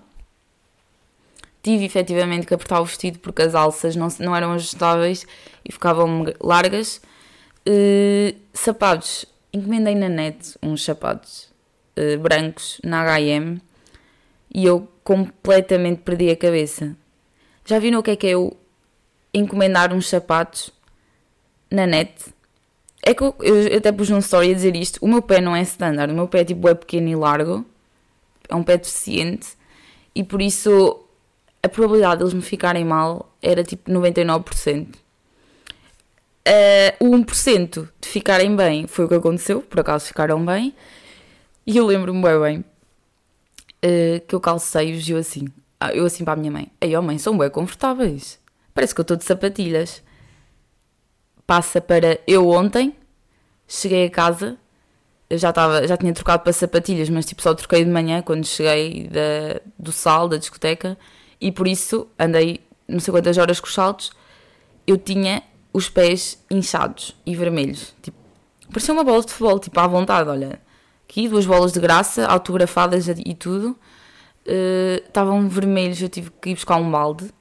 Tive 1.66 1.84
efetivamente 1.84 2.46
que 2.46 2.54
apertar 2.54 2.80
o 2.80 2.86
vestido 2.86 3.18
porque 3.18 3.42
as 3.42 3.56
alças 3.56 3.96
não, 3.96 4.08
não 4.20 4.36
eram 4.36 4.52
ajustáveis 4.52 5.26
e 5.68 5.72
ficavam 5.72 6.24
largas. 6.40 7.02
Uh, 7.68 8.38
sapatos, 8.54 9.26
encomendei 9.52 9.96
na 9.96 10.08
net 10.08 10.56
uns 10.62 10.86
sapatos 10.86 11.50
uh, 11.98 12.20
brancos 12.20 12.80
na 12.84 13.04
HM 13.04 13.58
e 14.54 14.64
eu 14.64 14.88
completamente 15.04 16.04
perdi 16.04 16.30
a 16.30 16.36
cabeça. 16.36 16.96
Já 17.66 17.80
viram 17.80 17.98
o 17.98 18.04
que 18.04 18.12
é 18.12 18.16
que 18.16 18.28
é 18.28 18.30
eu 18.36 18.56
encomendar 19.34 19.92
uns 19.92 20.08
sapatos 20.08 20.72
na 21.72 21.88
net? 21.88 22.14
É 23.02 23.16
que 23.16 23.24
eu, 23.24 23.36
eu 23.40 23.76
até 23.76 23.92
pus 23.92 24.12
num 24.12 24.20
story 24.20 24.52
a 24.52 24.54
dizer 24.54 24.76
isto. 24.76 25.00
O 25.02 25.08
meu 25.08 25.24
pé 25.24 25.42
não 25.42 25.56
é 25.56 25.64
standard, 25.64 26.14
o 26.14 26.16
meu 26.16 26.28
pé 26.28 26.42
é 26.42 26.46
tipo 26.46 26.70
é 26.70 26.76
pequeno 26.76 27.10
e 27.10 27.16
largo, 27.16 27.66
é 28.48 28.54
um 28.54 28.62
pé 28.62 28.78
deficiente 28.78 29.58
e 30.14 30.24
por 30.24 30.44
isso 30.44 31.02
a 31.66 31.70
probabilidade 31.70 32.20
deles 32.20 32.34
me 32.34 32.44
ficarem 32.44 32.86
mal 32.86 33.36
era 33.42 33.64
tipo 33.64 33.90
99%. 33.90 34.96
Uh, 36.48 36.94
o 37.00 37.18
1% 37.18 37.90
de 38.00 38.08
ficarem 38.08 38.56
bem 38.56 38.86
foi 38.86 39.06
o 39.06 39.08
que 39.08 39.16
aconteceu, 39.16 39.62
por 39.64 39.80
acaso 39.80 40.06
ficaram 40.06 40.46
bem. 40.46 40.76
E 41.66 41.76
eu 41.78 41.86
lembro-me 41.88 42.22
bem 42.22 42.40
bem 42.40 42.60
uh, 42.60 44.26
que 44.28 44.36
eu 44.36 44.40
calcei-os 44.40 45.10
e 45.10 45.12
eu 45.14 45.18
assim, 45.18 45.48
ah, 45.80 45.92
eu 45.92 46.06
assim 46.06 46.24
para 46.24 46.34
a 46.34 46.36
minha 46.36 46.52
mãe, 46.52 46.72
ei 46.80 46.96
oh 46.96 47.02
mãe, 47.02 47.18
são 47.18 47.36
bem 47.36 47.50
confortáveis, 47.50 48.40
parece 48.72 48.94
que 48.94 49.02
eu 49.02 49.04
estou 49.04 49.18
de 49.18 49.24
sapatilhas. 49.26 50.04
Passa 51.48 51.82
para 51.82 52.20
eu 52.28 52.48
ontem, 52.48 52.96
cheguei 53.68 54.06
a 54.06 54.10
casa, 54.10 54.58
eu 55.28 55.38
já, 55.40 55.52
tava, 55.52 55.88
já 55.88 55.98
tinha 55.98 56.14
trocado 56.14 56.44
para 56.44 56.54
sapatilhas, 56.54 57.10
mas 57.10 57.26
tipo 57.26 57.42
só 57.42 57.56
troquei 57.56 57.84
de 57.84 57.90
manhã 57.90 58.22
quando 58.22 58.46
cheguei 58.46 59.08
da, 59.08 59.62
do 59.80 59.92
sal, 59.92 60.28
da 60.28 60.38
discoteca, 60.38 60.96
e 61.46 61.52
por 61.52 61.68
isso 61.68 62.08
andei 62.18 62.60
não 62.88 63.00
sei 63.00 63.12
quantas 63.12 63.38
horas 63.38 63.60
com 63.60 63.68
os 63.68 63.74
saltos, 63.74 64.12
eu 64.88 64.98
tinha 64.98 65.44
os 65.72 65.88
pés 65.88 66.44
inchados 66.50 67.16
e 67.24 67.36
vermelhos. 67.36 67.94
Tipo, 68.02 68.18
parecia 68.70 68.92
uma 68.92 69.04
bola 69.04 69.24
de 69.24 69.32
futebol, 69.32 69.60
tipo, 69.60 69.80
à 69.80 69.86
vontade, 69.86 70.28
olha. 70.28 70.60
Aqui, 71.08 71.28
duas 71.28 71.46
bolas 71.46 71.72
de 71.72 71.80
graça, 71.80 72.26
autografadas 72.26 73.08
e 73.08 73.34
tudo. 73.36 73.78
Uh, 74.48 75.06
estavam 75.06 75.48
vermelhos, 75.48 76.02
eu 76.02 76.10
tive 76.10 76.32
que 76.42 76.50
ir 76.50 76.56
buscar 76.56 76.78
um 76.78 76.90
balde 76.90 77.32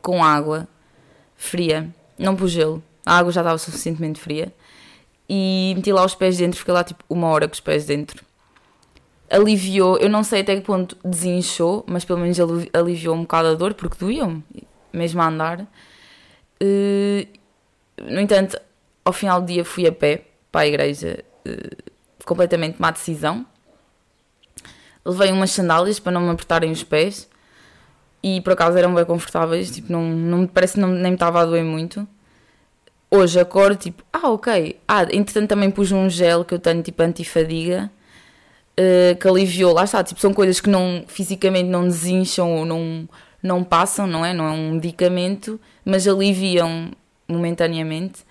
com 0.00 0.22
água 0.22 0.68
fria, 1.34 1.92
não 2.16 2.36
pus 2.36 2.52
gelo, 2.52 2.82
a 3.04 3.18
água 3.18 3.32
já 3.32 3.40
estava 3.40 3.58
suficientemente 3.58 4.20
fria 4.20 4.52
e 5.28 5.72
meti 5.76 5.92
lá 5.92 6.04
os 6.04 6.14
pés 6.14 6.38
dentro, 6.38 6.58
fiquei 6.58 6.74
lá 6.74 6.82
tipo 6.82 7.04
uma 7.08 7.28
hora 7.28 7.48
com 7.48 7.54
os 7.54 7.60
pés 7.60 7.84
dentro. 7.84 8.24
Aliviou, 9.30 9.98
eu 9.98 10.08
não 10.08 10.24
sei 10.24 10.40
até 10.40 10.56
que 10.56 10.62
ponto 10.62 10.96
desinchou, 11.04 11.84
mas 11.86 12.04
pelo 12.04 12.18
menos 12.20 12.38
aliviou 12.72 13.14
um 13.14 13.22
bocado 13.22 13.48
a 13.48 13.54
dor, 13.54 13.74
porque 13.74 13.96
doíam, 13.98 14.42
mesmo 14.92 15.20
a 15.20 15.28
andar. 15.28 15.60
Uh, 16.62 17.26
no 18.02 18.20
entanto, 18.20 18.58
ao 19.04 19.12
final 19.12 19.40
do 19.40 19.46
dia 19.46 19.64
fui 19.64 19.86
a 19.86 19.92
pé 19.92 20.24
para 20.50 20.62
a 20.62 20.66
igreja, 20.66 21.24
uh, 21.46 22.24
completamente 22.24 22.80
má 22.80 22.90
decisão. 22.90 23.44
Levei 25.04 25.30
umas 25.30 25.50
sandálias 25.50 25.98
para 26.00 26.12
não 26.12 26.22
me 26.22 26.30
apertarem 26.30 26.70
os 26.70 26.82
pés 26.82 27.28
e 28.22 28.40
por 28.40 28.54
acaso 28.54 28.76
eram 28.76 28.94
bem 28.94 29.04
confortáveis, 29.04 29.70
tipo, 29.70 29.92
não, 29.92 30.02
não 30.02 30.38
me 30.38 30.48
parece 30.48 30.78
não, 30.78 30.88
nem 30.88 31.12
me 31.12 31.16
estava 31.16 31.40
a 31.40 31.44
doer 31.44 31.64
muito 31.64 32.06
hoje 33.10 33.40
acordo 33.40 33.76
tipo, 33.76 34.02
ah, 34.12 34.28
ok. 34.30 34.78
Ah, 34.86 35.02
entretanto 35.04 35.48
também 35.48 35.70
pus 35.70 35.92
um 35.92 36.08
gel 36.08 36.44
que 36.44 36.54
eu 36.54 36.58
tenho 36.58 36.82
tipo 36.82 37.02
antifadiga 37.02 37.90
uh, 38.78 39.16
que 39.16 39.26
aliviou, 39.26 39.74
lá 39.74 39.84
está, 39.84 40.02
tipo, 40.04 40.20
são 40.20 40.32
coisas 40.32 40.60
que 40.60 40.70
não 40.70 41.04
fisicamente 41.08 41.68
não 41.68 41.84
desincham 41.84 42.54
ou 42.56 42.64
não, 42.64 43.08
não 43.42 43.64
passam, 43.64 44.06
não 44.06 44.24
é? 44.24 44.32
Não 44.32 44.46
é 44.46 44.50
um 44.50 44.72
medicamento, 44.72 45.60
mas 45.84 46.06
aliviam 46.06 46.90
momentaneamente. 47.26 48.24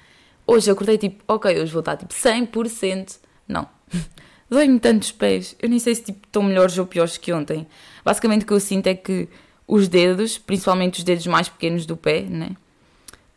Hoje 0.46 0.72
acordei 0.72 0.98
tipo, 0.98 1.24
ok, 1.28 1.60
hoje 1.60 1.72
vou 1.72 1.82
estar 1.82 1.98
tipo 1.98 2.14
100%. 2.14 3.18
Não. 3.48 3.68
Dói-me 4.50 4.80
tantos 4.80 5.12
pés. 5.12 5.56
Eu 5.62 5.68
nem 5.68 5.78
sei 5.78 5.94
se 5.94 6.04
tipo, 6.06 6.26
estão 6.26 6.42
melhores 6.42 6.78
ou 6.78 6.86
piores 6.86 7.18
que 7.18 7.34
ontem. 7.34 7.68
Basicamente 8.04 8.44
o 8.44 8.48
que 8.48 8.54
eu 8.54 8.60
sinto 8.60 8.88
é 8.88 8.96
que 8.96 9.28
os 9.68 9.90
dedos, 9.90 10.38
principalmente 10.38 11.00
os 11.00 11.04
dedos 11.04 11.28
mais 11.28 11.50
pequenos 11.50 11.86
do 11.86 11.98
pé, 11.98 12.22
né? 12.22 12.52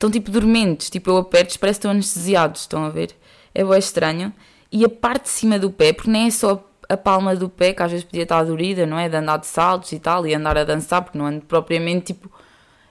estão 0.00 0.10
tipo 0.10 0.30
dormentes, 0.30 0.88
tipo 0.88 1.10
eu 1.10 1.18
aperto, 1.18 1.58
parece 1.58 1.78
que 1.78 1.80
estão 1.80 1.90
anestesiados, 1.90 2.62
estão 2.62 2.84
a 2.84 2.88
ver? 2.88 3.14
É 3.54 3.62
bem 3.62 3.78
estranho. 3.78 4.32
E 4.72 4.82
a 4.82 4.88
parte 4.88 5.24
de 5.24 5.30
cima 5.30 5.58
do 5.58 5.70
pé, 5.70 5.92
porque 5.92 6.10
nem 6.10 6.28
é 6.28 6.30
só 6.30 6.69
a 6.90 6.96
palma 6.96 7.34
do 7.36 7.48
pé, 7.48 7.72
que 7.72 7.82
às 7.82 7.90
vezes 7.90 8.04
podia 8.04 8.24
estar 8.24 8.42
dorida, 8.44 8.84
não 8.84 8.98
é? 8.98 9.08
De 9.08 9.16
andar 9.16 9.38
de 9.38 9.46
saltos 9.46 9.92
e 9.92 9.98
tal, 9.98 10.26
e 10.26 10.34
andar 10.34 10.58
a 10.58 10.64
dançar, 10.64 11.02
porque 11.02 11.16
não 11.16 11.26
ando 11.26 11.42
propriamente 11.42 12.12
tipo. 12.12 12.30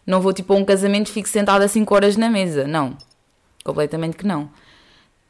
Não 0.06 0.22
vou 0.22 0.34
tipo 0.34 0.54
a 0.54 0.56
um 0.56 0.66
casamento 0.66 1.10
e 1.10 1.12
fico 1.12 1.30
sentada 1.30 1.68
5 1.68 1.94
horas 1.94 2.18
na 2.18 2.30
mesa, 2.30 2.66
não. 2.68 2.98
Completamente 3.64 4.18
que 4.18 4.26
não. 4.26 4.50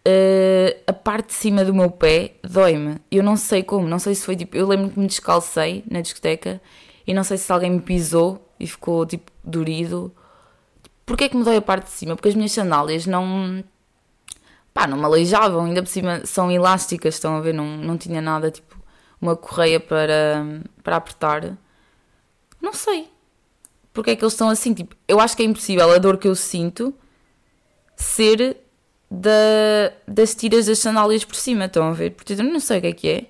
Uh, 0.07 0.73
a 0.87 0.93
parte 0.93 1.27
de 1.27 1.33
cima 1.33 1.65
do 1.65 1.73
meu 1.73 1.91
pé 1.91 2.33
dói-me. 2.43 2.97
Eu 3.11 3.21
não 3.21 3.35
sei 3.35 3.63
como, 3.63 3.87
não 3.87 3.99
sei 3.99 4.15
se 4.15 4.25
foi 4.25 4.35
tipo. 4.35 4.55
Eu 4.55 4.67
lembro 4.67 4.89
que 4.89 4.99
me 4.99 5.07
descalcei 5.07 5.83
na 5.89 6.01
discoteca 6.01 6.61
e 7.05 7.13
não 7.13 7.23
sei 7.23 7.37
se 7.37 7.51
alguém 7.51 7.71
me 7.71 7.81
pisou 7.81 8.41
e 8.59 8.65
ficou 8.67 9.05
tipo 9.05 9.31
dorido 9.43 10.13
Porquê 11.09 11.23
é 11.23 11.29
que 11.29 11.35
me 11.35 11.43
dói 11.43 11.55
a 11.55 11.61
parte 11.61 11.85
de 11.85 11.89
cima? 11.89 12.15
Porque 12.15 12.29
as 12.29 12.35
minhas 12.35 12.51
sandálias 12.51 13.07
não. 13.07 13.63
Pá, 14.73 14.87
não 14.87 14.97
me 14.97 15.05
aleijavam, 15.05 15.65
ainda 15.65 15.81
por 15.81 15.89
cima 15.89 16.25
são 16.25 16.51
elásticas, 16.51 17.15
estão 17.15 17.37
a 17.37 17.41
ver? 17.41 17.53
Não, 17.53 17.65
não 17.65 17.97
tinha 17.97 18.21
nada, 18.21 18.51
tipo, 18.51 18.75
uma 19.21 19.35
correia 19.35 19.79
para, 19.79 20.61
para 20.83 20.95
apertar. 20.95 21.57
Não 22.61 22.73
sei. 22.73 23.09
Porque 23.93 24.11
é 24.11 24.15
que 24.15 24.23
eles 24.23 24.33
estão 24.33 24.49
assim? 24.49 24.73
Tipo, 24.73 24.95
eu 25.07 25.19
acho 25.19 25.35
que 25.35 25.43
é 25.43 25.45
impossível 25.45 25.91
a 25.91 25.97
dor 25.97 26.17
que 26.17 26.27
eu 26.27 26.35
sinto 26.35 26.93
ser 27.95 28.57
da, 29.11 29.91
das 30.07 30.35
tiras 30.35 30.67
das 30.67 30.79
sandálias 30.79 31.25
por 31.25 31.35
cima, 31.35 31.65
estão 31.65 31.87
a 31.89 31.93
ver? 31.93 32.11
Portanto, 32.11 32.39
eu 32.39 32.45
não 32.45 32.59
sei 32.59 32.77
o 32.79 32.81
que 32.81 32.87
é 32.87 32.93
que 32.93 33.09
é. 33.09 33.25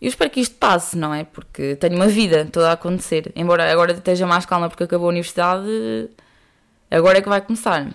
Eu 0.00 0.08
espero 0.08 0.30
que 0.30 0.40
isto 0.40 0.54
passe, 0.56 0.96
não 0.96 1.12
é? 1.12 1.24
Porque 1.24 1.74
tenho 1.76 1.96
uma 1.96 2.06
vida 2.06 2.46
toda 2.52 2.70
a 2.70 2.72
acontecer. 2.72 3.32
Embora 3.34 3.70
agora 3.70 3.92
esteja 3.92 4.26
mais 4.26 4.46
calma 4.46 4.68
porque 4.68 4.84
acabou 4.84 5.06
a 5.08 5.10
universidade 5.10 5.66
Agora 6.90 7.18
é 7.18 7.22
que 7.22 7.28
vai 7.28 7.40
começar. 7.40 7.94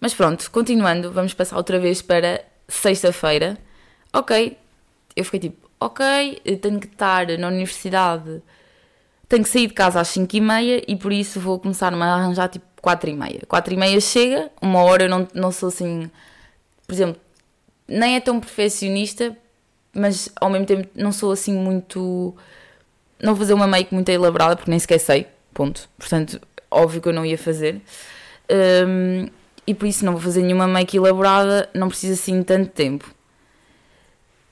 Mas 0.00 0.14
pronto, 0.14 0.50
continuando, 0.50 1.12
vamos 1.12 1.34
passar 1.34 1.56
outra 1.56 1.78
vez 1.78 2.00
para 2.00 2.42
sexta-feira. 2.66 3.58
Ok, 4.12 4.56
eu 5.14 5.24
fiquei 5.24 5.40
tipo, 5.40 5.68
ok, 5.78 6.40
tenho 6.60 6.80
que 6.80 6.86
estar 6.86 7.26
na 7.38 7.48
universidade, 7.48 8.42
tenho 9.28 9.42
que 9.42 9.48
sair 9.48 9.66
de 9.66 9.74
casa 9.74 10.00
às 10.00 10.08
5 10.08 10.36
e 10.36 10.40
meia 10.40 10.82
e 10.88 10.96
por 10.96 11.12
isso 11.12 11.38
vou 11.38 11.58
começar-me 11.58 12.02
a 12.02 12.14
arranjar 12.14 12.48
tipo 12.48 12.64
4 12.80 13.10
e 13.10 13.14
meia. 13.14 13.40
4 13.46 13.74
e 13.74 13.76
meia 13.76 14.00
chega, 14.00 14.50
uma 14.60 14.82
hora 14.82 15.04
eu 15.04 15.08
não, 15.08 15.28
não 15.34 15.52
sou 15.52 15.68
assim, 15.68 16.10
por 16.86 16.94
exemplo, 16.94 17.20
nem 17.86 18.16
é 18.16 18.20
tão 18.20 18.40
perfeccionista, 18.40 19.36
mas 19.92 20.30
ao 20.40 20.48
mesmo 20.48 20.66
tempo 20.66 20.88
não 20.94 21.12
sou 21.12 21.32
assim 21.32 21.52
muito. 21.54 22.34
Não 23.20 23.34
vou 23.34 23.40
fazer 23.40 23.54
uma 23.54 23.66
make 23.66 23.92
muito 23.92 24.08
elaborada 24.08 24.56
porque 24.56 24.70
nem 24.70 24.78
sequer 24.78 24.98
sei, 24.98 25.26
ponto. 25.52 25.88
Portanto, 25.98 26.40
óbvio 26.70 27.02
que 27.02 27.08
eu 27.08 27.12
não 27.12 27.26
ia 27.26 27.36
fazer. 27.36 27.80
Um, 28.50 29.28
e 29.70 29.74
por 29.74 29.86
isso 29.86 30.04
não 30.04 30.12
vou 30.14 30.20
fazer 30.20 30.42
nenhuma 30.42 30.66
make 30.66 30.96
elaborada, 30.96 31.68
não 31.72 31.88
precisa 31.88 32.14
assim 32.14 32.42
tanto 32.42 32.70
tempo. 32.70 33.14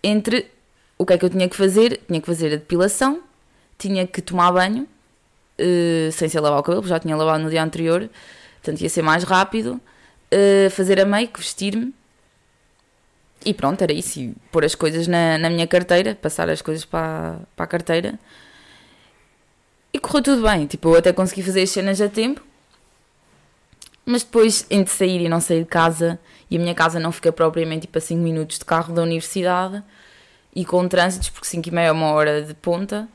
Entre 0.03 0.49
o 0.97 1.05
que 1.05 1.13
é 1.13 1.19
que 1.19 1.25
eu 1.25 1.31
tinha 1.31 1.49
que 1.49 1.57
fazer? 1.57 2.01
Tinha 2.07 2.21
que 2.21 2.27
fazer 2.27 2.53
a 2.53 2.57
depilação, 2.57 3.21
tinha 3.77 4.07
que 4.07 4.23
tomar 4.23 4.53
banho, 4.53 4.87
uh, 5.59 6.13
sem 6.13 6.29
ser 6.29 6.39
lavar 6.39 6.61
o 6.61 6.63
cabelo, 6.63 6.87
já 6.87 7.01
tinha 7.01 7.17
lavado 7.17 7.43
no 7.43 7.51
dia 7.51 7.63
anterior, 7.63 8.09
portanto 8.63 8.81
ia 8.81 8.89
ser 8.89 9.03
mais 9.03 9.25
rápido. 9.25 9.81
Uh, 10.33 10.71
fazer 10.71 11.01
a 11.01 11.05
make, 11.05 11.37
vestir-me 11.37 11.93
e 13.45 13.53
pronto, 13.53 13.83
era 13.83 13.93
isso. 13.93 14.21
E 14.21 14.35
pôr 14.53 14.65
as 14.65 14.77
coisas 14.77 15.09
na, 15.09 15.37
na 15.37 15.51
minha 15.51 15.67
carteira, 15.67 16.15
passar 16.15 16.49
as 16.49 16.63
coisas 16.63 16.85
para, 16.85 17.41
para 17.57 17.65
a 17.65 17.69
carteira 17.69 18.19
e 19.93 19.99
correu 19.99 20.23
tudo 20.23 20.43
bem, 20.43 20.67
tipo, 20.67 20.91
eu 20.91 20.99
até 20.99 21.13
consegui 21.13 21.43
fazer 21.43 21.63
as 21.63 21.71
cenas 21.71 22.01
a 22.01 22.09
tempo. 22.09 22.47
Mas 24.11 24.23
depois, 24.23 24.65
entre 24.71 24.91
sair 24.91 25.21
e 25.21 25.29
não 25.29 25.39
sair 25.39 25.61
de 25.61 25.67
casa, 25.67 26.19
e 26.51 26.57
a 26.57 26.59
minha 26.59 26.75
casa 26.75 26.99
não 26.99 27.13
fica 27.13 27.31
propriamente 27.31 27.83
tipo 27.83 27.99
a 27.99 28.01
5 28.01 28.19
minutos 28.19 28.59
de 28.59 28.65
carro 28.65 28.95
da 28.95 29.03
universidade, 29.03 29.83
e 30.57 30.65
com 30.65 30.89
trânsitos, 30.89 31.29
porque 31.29 31.47
5 31.47 31.69
e 31.69 31.71
meia 31.71 31.89
é 31.89 31.93
uma 31.93 32.07
hora 32.13 32.41
de 32.41 32.55
ponta, 32.55 33.07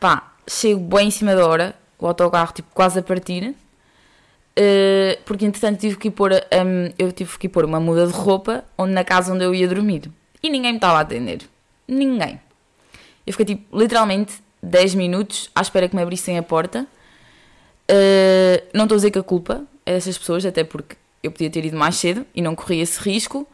pá, 0.00 0.32
chego 0.48 0.80
bem 0.80 1.08
em 1.08 1.10
cima 1.10 1.36
da 1.36 1.46
hora, 1.46 1.74
o 1.98 2.06
autocarro 2.06 2.54
tipo 2.54 2.70
quase 2.72 2.98
a 2.98 3.02
partir, 3.02 3.50
uh, 3.50 5.22
porque 5.26 5.44
entretanto 5.44 5.78
tive 5.78 5.98
que 5.98 6.10
pôr, 6.10 6.32
um, 6.32 6.90
eu 6.98 7.12
tive 7.12 7.38
que 7.38 7.46
pôr 7.46 7.66
uma 7.66 7.78
muda 7.78 8.06
de 8.06 8.14
roupa 8.14 8.64
onde, 8.78 8.94
na 8.94 9.04
casa 9.04 9.30
onde 9.30 9.44
eu 9.44 9.54
ia 9.54 9.68
dormir. 9.68 10.10
E 10.42 10.48
ninguém 10.48 10.72
me 10.72 10.78
estava 10.78 10.96
a 10.96 11.00
atender. 11.02 11.42
Ninguém. 11.86 12.40
Eu 13.26 13.34
fiquei 13.34 13.44
tipo, 13.56 13.78
literalmente, 13.78 14.42
10 14.62 14.94
minutos 14.94 15.50
à 15.54 15.60
espera 15.60 15.86
que 15.86 15.94
me 15.94 16.00
abrissem 16.00 16.38
a 16.38 16.42
porta. 16.42 16.86
Uh, 17.90 18.64
não 18.72 18.84
estou 18.84 18.96
a 18.96 18.98
dizer 18.98 19.10
que 19.10 19.18
a 19.18 19.22
culpa 19.22 19.66
dessas 19.92 20.16
pessoas, 20.16 20.44
até 20.44 20.64
porque 20.64 20.96
eu 21.22 21.30
podia 21.30 21.50
ter 21.50 21.64
ido 21.64 21.76
mais 21.76 21.96
cedo 21.96 22.26
e 22.34 22.42
não 22.42 22.54
corria 22.54 22.82
esse 22.82 23.00
risco 23.00 23.46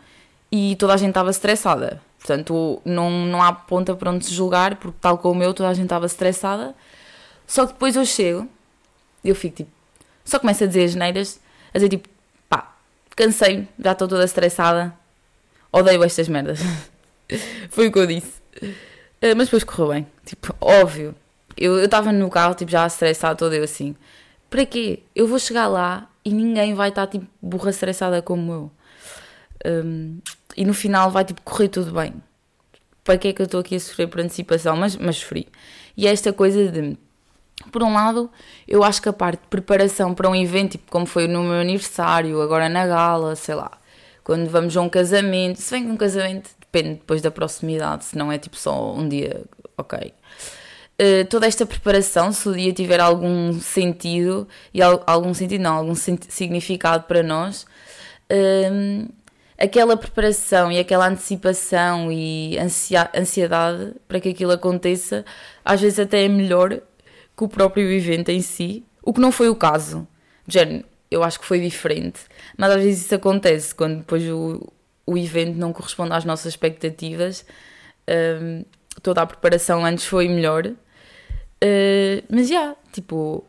e 0.51 0.77
toda 0.77 0.95
a 0.95 0.97
gente 0.97 1.11
estava 1.11 1.31
estressada. 1.31 2.03
Portanto, 2.19 2.83
não, 2.85 3.11
não 3.11 3.43
há 3.43 3.53
ponta 3.53 3.95
para 3.95 4.11
onde 4.11 4.27
se 4.27 4.35
julgar, 4.35 4.77
porque 4.77 4.99
tal 5.01 5.19
como 5.19 5.43
eu, 5.43 5.55
toda 5.55 5.69
a 5.69 5.75
gente 5.75 5.85
estava 5.85 6.07
estressada. 6.07 6.75
Só 7.47 7.67
que 7.67 7.73
depois 7.73 7.97
eu 7.97 8.05
chego 8.05 8.49
e 9.25 9.29
eu 9.29 9.35
fico 9.35 9.57
tipo, 9.57 9.71
só 10.25 10.39
começo 10.39 10.65
a 10.65 10.67
dizer 10.67 10.85
as 10.85 10.95
neiras, 10.95 11.41
a 11.73 11.79
dizer 11.79 11.89
tipo, 11.89 12.09
pá, 12.49 12.77
cansei, 13.17 13.67
já 13.79 13.93
estou 13.93 14.07
toda 14.07 14.25
estressada, 14.25 14.95
odeio 15.73 16.03
estas 16.05 16.29
merdas. 16.29 16.61
Foi 17.71 17.89
o 17.89 17.93
que 17.93 17.99
eu 17.99 18.07
disse. 18.07 18.41
Uh, 18.63 19.37
mas 19.37 19.47
depois 19.47 19.65
correu 19.65 19.89
bem. 19.89 20.07
Tipo, 20.25 20.55
óbvio. 20.61 21.15
Eu 21.57 21.85
estava 21.85 22.13
no 22.13 22.29
carro, 22.31 22.55
tipo, 22.55 22.71
já 22.71 22.87
estressado 22.87 23.39
todo 23.39 23.55
eu 23.55 23.63
assim. 23.63 23.95
Para 24.49 24.67
quê? 24.67 25.01
Eu 25.15 25.27
vou 25.27 25.39
chegar 25.39 25.69
lá 25.69 26.10
e 26.25 26.33
ninguém 26.33 26.75
vai 26.75 26.91
estar, 26.91 27.07
tipo, 27.07 27.27
burra 27.41 27.71
estressada 27.71 28.23
como 28.23 28.53
eu. 28.53 28.71
Um, 29.85 30.19
e 30.57 30.65
no 30.65 30.75
final 30.75 31.11
vai, 31.11 31.25
tipo, 31.25 31.41
correr 31.43 31.69
tudo 31.69 31.93
bem. 31.93 32.15
Para 33.05 33.19
que 33.19 33.29
é 33.29 33.33
que 33.33 33.43
eu 33.43 33.47
estou 33.47 33.61
aqui 33.61 33.77
a 33.77 33.81
sofrer 33.81 34.09
por 34.09 34.21
antecipação? 34.21 34.77
Mas, 34.77 34.97
mas 34.97 35.17
sofri. 35.17 35.49
E 35.97 36.07
é 36.07 36.13
esta 36.13 36.33
coisa 36.33 36.71
de... 36.71 36.97
Por 37.71 37.83
um 37.83 37.93
lado, 37.93 38.31
eu 38.67 38.83
acho 38.83 39.03
que 39.03 39.09
a 39.09 39.13
parte 39.13 39.43
de 39.43 39.49
preparação 39.49 40.15
para 40.15 40.29
um 40.29 40.35
evento, 40.35 40.73
tipo, 40.73 40.91
como 40.91 41.05
foi 41.05 41.29
no 41.29 41.43
meu 41.43 41.61
aniversário, 41.61 42.41
agora 42.41 42.69
na 42.71 42.87
gala, 42.87 43.37
sei 43.37 43.55
lá, 43.55 43.71
quando 44.25 44.49
vamos 44.49 44.75
a 44.77 44.81
um 44.81 44.89
casamento, 44.89 45.61
se 45.61 45.71
vem 45.71 45.85
com 45.85 45.93
um 45.93 45.97
casamento, 45.97 46.51
depende 46.59 46.95
depois 46.95 47.21
da 47.21 47.31
proximidade, 47.31 48.05
se 48.05 48.17
não 48.17 48.33
é 48.33 48.39
tipo 48.39 48.57
só 48.57 48.95
um 48.95 49.07
dia, 49.07 49.45
ok. 49.77 50.15
Uh, 51.01 51.25
toda 51.31 51.47
esta 51.47 51.65
preparação, 51.65 52.31
se 52.31 52.47
o 52.47 52.55
dia 52.55 52.75
tiver 52.75 53.01
algum 53.01 53.59
sentido, 53.59 54.47
e 54.75 54.83
algum 54.83 55.33
sentido 55.33 55.63
não, 55.63 55.77
algum 55.77 55.95
significado 55.95 57.05
para 57.05 57.23
nós, 57.23 57.63
uh, 58.31 59.11
aquela 59.57 59.97
preparação 59.97 60.71
e 60.71 60.79
aquela 60.79 61.09
antecipação 61.09 62.13
e 62.13 62.59
ansiedade 63.15 63.95
para 64.07 64.21
que 64.21 64.29
aquilo 64.29 64.53
aconteça, 64.53 65.25
às 65.65 65.81
vezes 65.81 65.99
até 65.99 66.27
é 66.27 66.29
melhor 66.29 66.83
que 67.37 67.45
o 67.45 67.49
próprio 67.49 67.91
evento 67.91 68.29
em 68.29 68.43
si, 68.43 68.85
o 69.03 69.15
que 69.15 69.21
não 69.23 69.33
foi 69.33 69.49
o 69.49 69.57
caso. 69.57 70.07
Género, 70.47 70.85
eu 71.11 71.23
acho 71.23 71.41
que 71.41 71.47
foi 71.47 71.61
diferente, 71.61 72.21
mas 72.59 72.73
às 72.73 72.83
vezes 72.83 73.07
isso 73.07 73.15
acontece 73.15 73.75
quando 73.75 74.01
depois 74.01 74.23
o, 74.29 74.71
o 75.07 75.17
evento 75.17 75.57
não 75.57 75.73
corresponde 75.73 76.13
às 76.13 76.27
nossas 76.27 76.53
expectativas. 76.53 77.47
Um, 78.07 78.65
toda 79.03 79.23
a 79.23 79.27
preparação 79.27 79.85
antes 79.85 80.05
foi 80.05 80.29
melhor, 80.29 80.73
uh, 81.63 82.25
mas 82.29 82.49
já, 82.49 82.55
yeah, 82.55 82.77
tipo, 82.93 83.45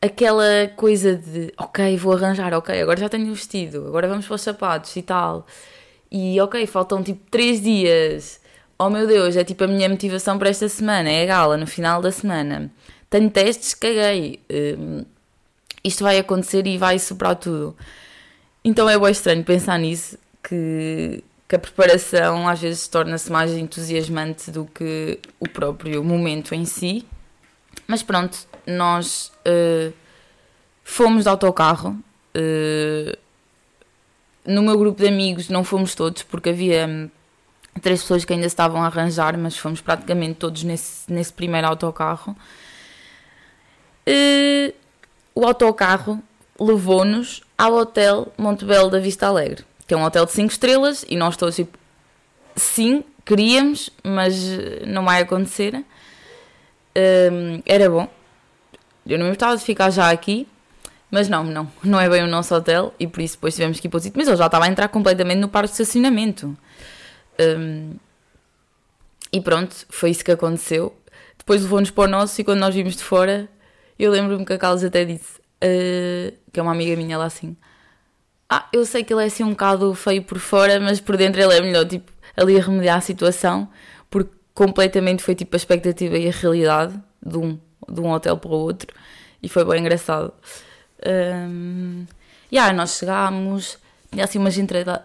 aquela 0.00 0.68
coisa 0.76 1.16
de 1.16 1.52
ok, 1.56 1.96
vou 1.96 2.12
arranjar, 2.14 2.52
ok, 2.54 2.80
agora 2.82 2.98
já 2.98 3.08
tenho 3.08 3.30
o 3.30 3.34
vestido, 3.34 3.86
agora 3.86 4.08
vamos 4.08 4.26
para 4.26 4.34
os 4.34 4.42
sapatos 4.42 4.96
e 4.96 5.02
tal. 5.02 5.46
E 6.10 6.40
ok, 6.40 6.66
faltam 6.66 7.02
tipo 7.02 7.20
3 7.30 7.62
dias. 7.62 8.40
Oh 8.78 8.90
meu 8.90 9.06
Deus, 9.06 9.36
é 9.36 9.44
tipo 9.44 9.64
a 9.64 9.66
minha 9.68 9.88
motivação 9.88 10.38
para 10.38 10.50
esta 10.50 10.68
semana, 10.68 11.08
é 11.08 11.22
a 11.22 11.26
gala 11.26 11.56
no 11.56 11.66
final 11.66 12.02
da 12.02 12.10
semana. 12.10 12.70
Tenho 13.08 13.30
testes, 13.30 13.74
caguei. 13.74 14.40
Um, 14.50 15.04
isto 15.84 16.04
vai 16.04 16.18
acontecer 16.18 16.66
e 16.66 16.78
vai 16.78 16.98
superar 16.98 17.36
tudo. 17.36 17.76
Então 18.64 18.88
é 18.88 18.98
bem 18.98 19.10
estranho 19.10 19.44
pensar 19.44 19.78
nisso, 19.78 20.18
que, 20.42 21.22
que 21.52 21.56
a 21.56 21.58
preparação 21.58 22.48
às 22.48 22.62
vezes 22.62 22.88
torna-se 22.88 23.30
mais 23.30 23.52
entusiasmante 23.52 24.50
do 24.50 24.64
que 24.64 25.18
o 25.38 25.46
próprio 25.46 26.02
momento 26.02 26.54
em 26.54 26.64
si. 26.64 27.06
Mas 27.86 28.02
pronto, 28.02 28.38
nós 28.66 29.30
uh, 29.46 29.92
fomos 30.82 31.24
de 31.24 31.28
autocarro. 31.28 31.90
Uh, 32.34 33.14
no 34.46 34.62
meu 34.62 34.78
grupo 34.78 35.02
de 35.02 35.08
amigos 35.08 35.50
não 35.50 35.62
fomos 35.62 35.94
todos, 35.94 36.22
porque 36.22 36.48
havia 36.48 36.86
hum, 36.86 37.10
três 37.82 38.00
pessoas 38.00 38.24
que 38.24 38.32
ainda 38.32 38.46
estavam 38.46 38.82
a 38.82 38.86
arranjar, 38.86 39.36
mas 39.36 39.54
fomos 39.54 39.82
praticamente 39.82 40.36
todos 40.36 40.64
nesse, 40.64 41.12
nesse 41.12 41.34
primeiro 41.34 41.66
autocarro. 41.66 42.34
Uh, 44.08 44.72
o 45.34 45.44
autocarro 45.44 46.18
levou-nos 46.58 47.42
ao 47.58 47.74
Hotel 47.74 48.32
Montebello 48.38 48.88
da 48.88 48.98
Vista 48.98 49.26
Alegre, 49.26 49.66
é 49.94 49.96
um 49.96 50.04
hotel 50.04 50.26
de 50.26 50.32
5 50.32 50.52
estrelas, 50.52 51.04
e 51.08 51.16
nós 51.16 51.36
todos 51.36 51.56
tipo, 51.56 51.78
sim, 52.56 53.04
queríamos, 53.24 53.90
mas 54.02 54.34
não 54.86 55.04
vai 55.04 55.22
acontecer. 55.22 55.84
Um, 56.94 57.62
era 57.64 57.88
bom, 57.88 58.08
eu 59.06 59.18
não 59.18 59.24
me 59.26 59.30
gostava 59.30 59.56
de 59.56 59.64
ficar 59.64 59.90
já 59.90 60.10
aqui, 60.10 60.46
mas 61.10 61.28
não, 61.28 61.44
não, 61.44 61.70
não 61.82 62.00
é 62.00 62.08
bem 62.08 62.22
o 62.22 62.26
nosso 62.26 62.54
hotel 62.54 62.94
e 62.98 63.06
por 63.06 63.20
isso 63.20 63.36
depois 63.36 63.54
tivemos 63.54 63.78
que 63.78 63.86
ir 63.86 63.90
para 63.90 63.98
o 63.98 64.00
sítio. 64.00 64.16
Mas 64.16 64.28
ele 64.28 64.36
já 64.36 64.46
estava 64.46 64.64
a 64.64 64.68
entrar 64.68 64.88
completamente 64.88 65.38
no 65.38 65.48
parque 65.48 65.68
de 65.68 65.72
estacionamento. 65.74 66.56
Um, 67.38 67.96
e 69.32 69.40
pronto, 69.40 69.74
foi 69.90 70.10
isso 70.10 70.24
que 70.24 70.30
aconteceu. 70.30 70.96
Depois 71.36 71.62
levou-nos 71.62 71.90
para 71.90 72.04
o 72.04 72.06
nosso 72.06 72.40
e 72.40 72.44
quando 72.44 72.60
nós 72.60 72.74
vimos 72.74 72.96
de 72.96 73.02
fora, 73.02 73.48
eu 73.98 74.10
lembro-me 74.10 74.44
que 74.44 74.52
a 74.52 74.58
Carlos 74.58 74.84
até 74.84 75.04
disse, 75.04 75.38
uh, 75.38 76.34
que 76.52 76.60
é 76.60 76.62
uma 76.62 76.72
amiga 76.72 76.96
minha 76.96 77.18
lá 77.18 77.26
assim, 77.26 77.56
ah, 78.54 78.68
eu 78.72 78.84
sei 78.84 79.02
que 79.02 79.14
ele 79.14 79.22
é 79.22 79.26
assim 79.26 79.42
um 79.42 79.50
bocado 79.50 79.94
feio 79.94 80.22
por 80.22 80.38
fora, 80.38 80.78
mas 80.78 81.00
por 81.00 81.16
dentro 81.16 81.40
ele 81.40 81.54
é 81.54 81.60
melhor, 81.62 81.86
tipo, 81.86 82.12
ali 82.36 82.58
a 82.58 82.62
remediar 82.62 82.98
a 82.98 83.00
situação, 83.00 83.66
porque 84.10 84.30
completamente 84.52 85.22
foi 85.22 85.34
tipo 85.34 85.56
a 85.56 85.58
expectativa 85.58 86.18
e 86.18 86.28
a 86.28 86.32
realidade 86.32 87.00
de 87.24 87.38
um 87.38 87.58
de 87.88 88.00
um 88.00 88.10
hotel 88.10 88.36
para 88.36 88.50
o 88.50 88.54
outro 88.54 88.94
e 89.42 89.48
foi 89.48 89.64
bem 89.64 89.80
engraçado. 89.80 90.32
Um, 91.04 92.06
e 92.50 92.58
aí 92.58 92.72
nós 92.74 92.98
chegámos, 92.98 93.78
tinha 94.10 94.24
assim 94.24 94.38
umas 94.38 94.56
entrada, 94.58 95.02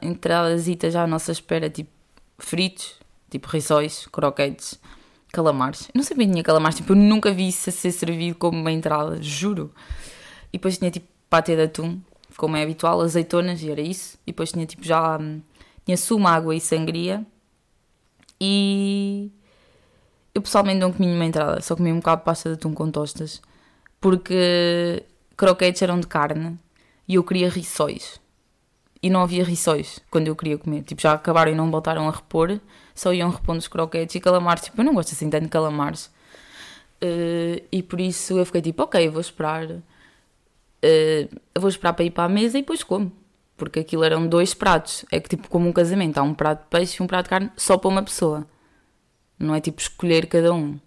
já 0.92 1.04
à 1.04 1.08
nossa 1.08 1.32
espera, 1.32 1.70
tipo 1.70 1.90
fritos, 2.38 2.96
tipo 3.30 3.48
rissóis, 3.48 4.08
croquetes, 4.12 4.80
calamares. 5.32 5.88
Eu 5.88 5.94
não 5.96 6.04
sabia 6.04 6.26
que 6.26 6.32
tinha 6.34 6.44
calamares, 6.44 6.78
tipo, 6.78 6.92
eu 6.92 6.98
nunca 6.98 7.32
vi 7.32 7.48
isso 7.48 7.70
a 7.70 7.74
ser 7.74 7.92
servido 7.92 8.36
como 8.36 8.60
uma 8.60 8.72
entrada, 8.72 9.22
juro. 9.22 9.74
E 10.54 10.58
depois 10.58 10.78
tinha 10.78 10.92
tipo 10.92 11.08
pate 11.30 11.56
de 11.56 11.64
atum, 11.64 12.00
como 12.38 12.56
é 12.56 12.64
habitual, 12.64 13.02
azeitonas, 13.02 13.62
e 13.62 13.72
era 13.72 13.82
isso. 13.82 14.18
E 14.26 14.32
depois 14.32 14.52
tinha 14.52 14.66
tipo 14.66 14.84
já. 14.84 15.20
Tinha 15.84 15.98
sumo, 15.98 16.28
água 16.28 16.56
e 16.56 16.62
sangria. 16.62 17.26
E 18.40 19.32
eu 20.38 20.42
pessoalmente 20.42 20.80
não 20.80 20.94
comi 20.94 21.08
nenhuma 21.08 21.26
entrada, 21.26 21.60
só 21.62 21.76
comi 21.76 21.92
um 21.92 21.98
bocado 21.98 22.22
de 22.22 22.26
pasta 22.26 22.50
de 22.50 22.56
atum 22.56 22.72
com 22.72 22.92
tostas, 22.92 23.42
porque 24.00 25.04
croquetes 25.36 25.82
eram 25.82 26.00
de 26.00 26.06
carne 26.06 26.60
e 27.08 27.16
eu 27.16 27.24
queria 27.24 27.50
rissóis. 27.50 28.22
E 29.02 29.10
não 29.10 29.22
havia 29.22 29.44
rissóis 29.44 30.00
quando 30.12 30.28
eu 30.28 30.36
queria 30.36 30.58
comer. 30.58 30.84
Tipo, 30.84 31.02
já 31.02 31.14
acabaram 31.14 31.52
e 31.52 31.56
não 31.56 31.72
voltaram 31.72 32.08
a 32.08 32.12
repor, 32.12 32.60
só 32.94 33.14
iam 33.14 33.32
repondo 33.32 33.60
os 33.60 33.68
croquetes 33.68 34.16
e 34.16 34.20
calamares. 34.20 34.64
Tipo, 34.66 34.82
eu 34.82 34.86
não 34.86 34.94
gosto 34.94 35.14
assim 35.14 35.30
tanto 35.30 35.44
de 35.46 35.50
calamares. 35.50 36.06
Uh, 37.02 37.64
e 37.72 37.82
por 37.82 38.00
isso 38.00 38.38
eu 38.38 38.46
fiquei 38.46 38.62
tipo, 38.62 38.84
ok, 38.84 39.10
vou 39.10 39.22
esperar. 39.22 39.68
Uh, 40.84 41.60
vou 41.60 41.70
esperar 41.70 41.94
para 41.94 42.06
ir 42.06 42.12
para 42.12 42.26
a 42.26 42.30
mesa 42.30 42.58
e 42.58 42.62
depois 42.62 42.84
como. 42.84 43.12
Porque 43.56 43.80
aquilo 43.80 44.04
eram 44.04 44.28
dois 44.28 44.54
pratos. 44.54 45.06
É 45.12 45.20
que 45.20 45.30
tipo 45.30 45.50
como 45.50 45.68
um 45.68 45.74
casamento. 45.74 46.18
Há 46.18 46.24
um 46.24 46.34
prato 46.34 46.64
de 46.64 46.70
peixe 46.70 46.98
e 47.00 47.04
um 47.04 47.08
prato 47.08 47.26
de 47.26 47.30
carne 47.30 47.52
só 47.58 47.78
para 47.78 47.90
uma 47.90 48.04
pessoa. 48.04 48.46
Não 49.40 49.54
é 49.56 49.62
tipo 49.62 49.82
escolher 49.82 50.28
cada 50.28 50.54
um. 50.54 50.80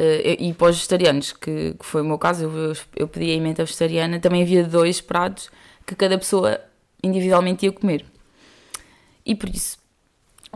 Uh, 0.00 0.24
e 0.38 0.54
para 0.54 0.70
os 0.70 0.76
vegetarianos, 0.76 1.32
que, 1.32 1.74
que, 1.74 1.84
foi 1.84 2.00
o 2.00 2.04
meu 2.04 2.18
caso, 2.18 2.44
eu, 2.44 2.72
eu 2.96 3.08
pedi 3.08 3.30
a 3.30 3.34
emenda 3.34 3.64
vegetariana, 3.64 4.18
também 4.18 4.42
havia 4.42 4.64
dois 4.64 5.00
pratos 5.00 5.50
que 5.86 5.94
cada 5.94 6.16
pessoa 6.16 6.58
individualmente 7.02 7.66
ia 7.66 7.72
comer. 7.72 8.04
E 9.24 9.34
por 9.34 9.48
isso, 9.50 9.78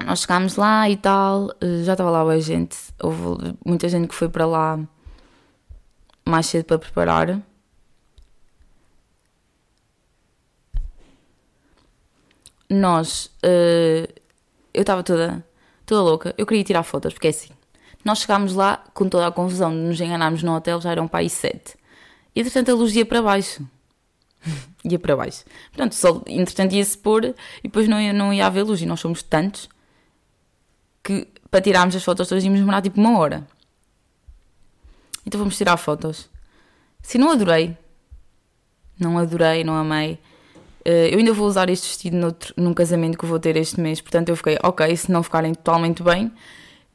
nós 0.04 0.20
chegámos 0.20 0.56
lá 0.56 0.88
e 0.88 0.96
tal, 0.96 1.44
uh, 1.44 1.84
já 1.84 1.92
estava 1.92 2.10
lá 2.10 2.22
a 2.22 2.40
gente, 2.40 2.76
houve 3.00 3.54
muita 3.64 3.88
gente 3.88 4.08
que 4.08 4.14
foi 4.14 4.28
para 4.28 4.46
lá 4.46 4.80
mais 6.26 6.46
cedo 6.46 6.64
para 6.64 6.78
preparar. 6.78 7.40
Nós, 12.68 13.26
uh, 13.44 14.12
eu 14.74 14.80
estava 14.80 15.02
toda 15.02 15.44
toda 15.86 16.02
louca. 16.02 16.34
Eu 16.36 16.44
queria 16.44 16.64
tirar 16.64 16.82
fotos, 16.82 17.14
porque 17.14 17.28
é 17.28 17.30
assim. 17.30 17.50
Nós 18.04 18.18
chegámos 18.18 18.54
lá 18.54 18.84
com 18.92 19.08
toda 19.08 19.26
a 19.26 19.32
confusão 19.32 19.70
de 19.70 19.78
nos 19.78 20.00
enganarmos 20.00 20.42
no 20.42 20.54
hotel, 20.54 20.80
já 20.80 20.90
eram 20.90 21.08
para 21.08 21.20
aí 21.20 21.30
sete. 21.30 21.76
E 22.34 22.40
entretanto 22.40 22.70
a 22.70 22.74
luz 22.74 22.94
ia 22.94 23.06
para 23.06 23.22
baixo. 23.22 23.66
ia 24.84 24.98
para 24.98 25.16
baixo. 25.16 25.44
Portanto, 25.72 25.94
só, 25.94 26.22
entretanto 26.26 26.74
ia-se 26.74 26.98
pôr 26.98 27.24
e 27.24 27.34
depois 27.62 27.88
não 27.88 28.00
ia, 28.00 28.12
não 28.12 28.32
ia 28.34 28.46
haver 28.46 28.64
luz. 28.64 28.82
E 28.82 28.86
nós 28.86 29.00
somos 29.00 29.22
tantos 29.22 29.68
que 31.02 31.26
para 31.50 31.60
tirarmos 31.60 31.96
as 31.96 32.04
fotos 32.04 32.28
todas 32.28 32.44
íamos 32.44 32.60
demorar 32.60 32.82
tipo 32.82 33.00
uma 33.00 33.18
hora. 33.18 33.46
Então 35.24 35.38
vamos 35.38 35.56
tirar 35.56 35.76
fotos. 35.76 36.28
Se 37.02 37.18
não 37.18 37.30
adorei, 37.30 37.76
não 38.98 39.18
adorei, 39.18 39.64
não 39.64 39.74
amei. 39.74 40.18
Uh, 40.86 41.10
eu 41.10 41.18
ainda 41.18 41.32
vou 41.32 41.48
usar 41.48 41.68
este 41.68 41.88
vestido 41.88 42.16
noutro, 42.16 42.54
num 42.56 42.72
casamento 42.72 43.18
que 43.18 43.26
vou 43.26 43.40
ter 43.40 43.56
este 43.56 43.80
mês, 43.80 44.00
portanto 44.00 44.28
eu 44.28 44.36
fiquei, 44.36 44.56
ok, 44.62 44.96
se 44.96 45.10
não 45.10 45.20
ficarem 45.20 45.52
totalmente 45.52 46.00
bem, 46.00 46.30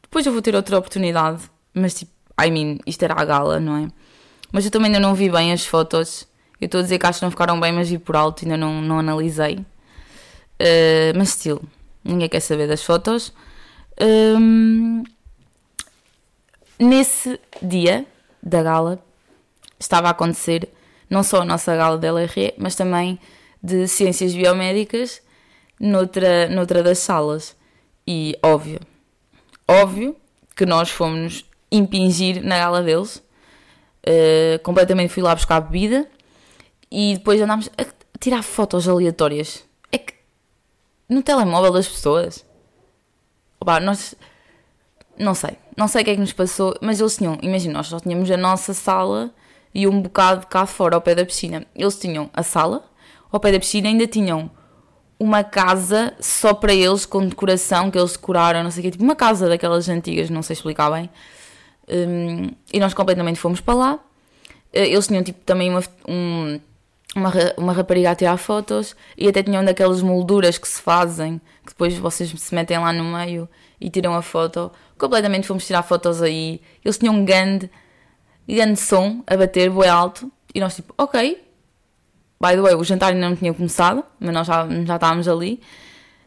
depois 0.01 0.25
eu 0.25 0.32
vou 0.32 0.41
ter 0.41 0.56
outra 0.56 0.77
oportunidade. 0.77 1.41
Mas 1.73 1.95
tipo, 1.95 2.12
I 2.41 2.49
mean, 2.49 2.77
isto 2.86 3.04
era 3.04 3.13
a 3.19 3.25
gala, 3.25 3.60
não 3.60 3.75
é? 3.75 3.88
Mas 4.49 4.63
eu 4.63 4.71
também 4.71 4.88
ainda 4.88 4.99
não 4.99 5.13
vi 5.13 5.30
bem 5.30 5.51
as 5.51 5.65
fotos. 5.65 6.25
Eu 6.60 6.67
estou 6.67 6.80
a 6.80 6.84
dizer 6.84 6.99
que 6.99 7.06
acho 7.06 7.19
que 7.19 7.25
não 7.25 7.32
ficaram 7.32 7.60
bem, 7.60 7.73
mas 7.73 7.89
vi 7.89 7.97
por 7.97 8.15
alto, 8.15 8.45
ainda 8.45 8.56
não, 8.56 8.82
não 8.82 8.99
analisei. 8.99 9.56
Uh, 9.56 11.12
mas 11.17 11.30
estilo, 11.30 11.62
ninguém 12.04 12.30
quer 12.30 12.39
saber 12.39 12.67
das 12.67 12.84
fotos. 12.84 13.34
Um, 13.99 15.04
nesse 16.80 17.39
dia 17.62 18.06
da 18.41 18.63
gala 18.63 19.04
estava 19.77 20.08
a 20.08 20.12
acontecer 20.12 20.69
não 21.10 21.23
só 21.23 21.41
a 21.41 21.45
nossa 21.45 21.75
gala 21.75 21.97
da 21.97 22.12
LRE, 22.12 22.54
mas 22.58 22.73
também 22.75 23.19
de 23.62 23.88
ciências 23.88 24.34
biomédicas 24.34 25.21
noutra, 25.80 26.47
noutra 26.50 26.84
das 26.84 27.00
salas. 27.00 27.56
E 28.08 28.38
óbvio, 28.43 28.80
óbvio 29.67 30.15
que 30.56 30.65
nós 30.65 30.89
fomos 30.89 31.45
impingir 31.71 32.43
na 32.43 32.58
gala 32.58 32.84
deles. 32.84 33.24
Uh, 34.06 34.58
completamente 34.63 35.13
fui 35.13 35.21
lá 35.21 35.36
buscar 35.36 35.62
bebida 35.62 36.10
e 36.89 37.13
depois 37.15 37.39
andámos 37.39 37.69
a 37.78 37.86
tirar 38.19 38.43
fotos 38.43 38.88
aleatórias. 38.88 39.63
É 39.91 39.97
que 39.97 40.13
no 41.08 41.21
telemóvel 41.21 41.71
das 41.71 41.88
pessoas. 41.88 42.45
Opa, 43.60 43.80
nós. 43.80 44.15
Não 45.17 45.36
sei, 45.36 45.52
não 45.78 45.88
sei 45.88 46.02
o 46.02 46.06
que 46.06 46.12
é 46.12 46.15
que 46.15 46.21
nos 46.21 46.34
passou, 46.34 46.76
mas 46.82 47.00
eles 47.00 47.17
tinham, 47.17 47.38
imagina, 47.43 47.76
nós 47.76 47.88
só 47.88 48.00
tínhamos 48.00 48.32
a 48.32 48.38
nossa 48.38 48.74
sala 48.74 49.32
e 49.74 49.86
um 49.86 50.02
bocado 50.02 50.47
cá 50.47 50.65
fora, 50.65 50.95
ao 50.95 51.02
pé 51.02 51.13
da 51.13 51.24
piscina. 51.24 51.65
Eles 51.76 52.00
tinham 52.00 52.28
a 52.34 52.41
sala, 52.41 52.84
ao 53.31 53.39
pé 53.39 53.51
da 53.51 53.59
piscina 53.59 53.87
ainda 53.87 54.05
tinham 54.05 54.49
uma 55.19 55.43
casa 55.43 56.13
só 56.19 56.53
para 56.53 56.73
eles, 56.73 57.05
com 57.05 57.27
decoração 57.27 57.91
que 57.91 57.97
eles 57.97 58.13
decoraram, 58.13 58.63
não 58.63 58.71
sei 58.71 58.81
o 58.81 58.83
quê, 58.83 58.91
tipo 58.91 59.03
uma 59.03 59.15
casa 59.15 59.47
daquelas 59.47 59.87
antigas, 59.87 60.29
não 60.29 60.41
sei 60.41 60.55
explicar 60.55 60.89
bem. 60.89 61.09
Um, 61.87 62.49
e 62.73 62.79
nós 62.79 62.93
completamente 62.93 63.39
fomos 63.39 63.61
para 63.61 63.73
lá. 63.73 63.99
Eh, 64.73 64.87
eles 64.87 65.07
tinham 65.07 65.23
tipo 65.23 65.39
também 65.45 65.69
uma, 65.69 65.83
um, 66.07 66.59
uma, 67.15 67.31
uma 67.57 67.73
rapariga 67.73 68.11
a 68.11 68.15
tirar 68.15 68.37
fotos 68.37 68.95
e 69.17 69.27
até 69.27 69.43
tinham 69.43 69.63
daquelas 69.63 70.01
molduras 70.01 70.57
que 70.57 70.67
se 70.67 70.81
fazem, 70.81 71.39
que 71.65 71.69
depois 71.73 71.95
vocês 71.97 72.33
se 72.35 72.55
metem 72.55 72.79
lá 72.79 72.91
no 72.91 73.03
meio 73.03 73.47
e 73.79 73.89
tiram 73.89 74.15
a 74.15 74.21
foto. 74.21 74.71
Completamente 74.97 75.47
fomos 75.47 75.67
tirar 75.67 75.83
fotos 75.83 76.21
aí. 76.21 76.61
Eles 76.83 76.97
tinham 76.97 77.13
um 77.13 77.25
grande, 77.25 77.69
grande 78.47 78.79
som 78.79 79.23
a 79.27 79.37
bater, 79.37 79.69
boi 79.69 79.87
alto. 79.87 80.31
E 80.53 80.59
nós 80.59 80.75
tipo, 80.75 80.93
ok. 80.97 81.50
By 82.41 82.56
the 82.56 82.62
way, 82.62 82.73
o 82.73 82.84
jantar 82.84 83.13
ainda 83.13 83.30
não 83.30 83.36
tinha 83.36 83.54
começado, 83.54 84.04
mas 84.19 84.34
nós 84.34 84.47
já, 84.47 84.67
já 84.67 84.95
estávamos 84.95 85.27
ali. 85.27 85.62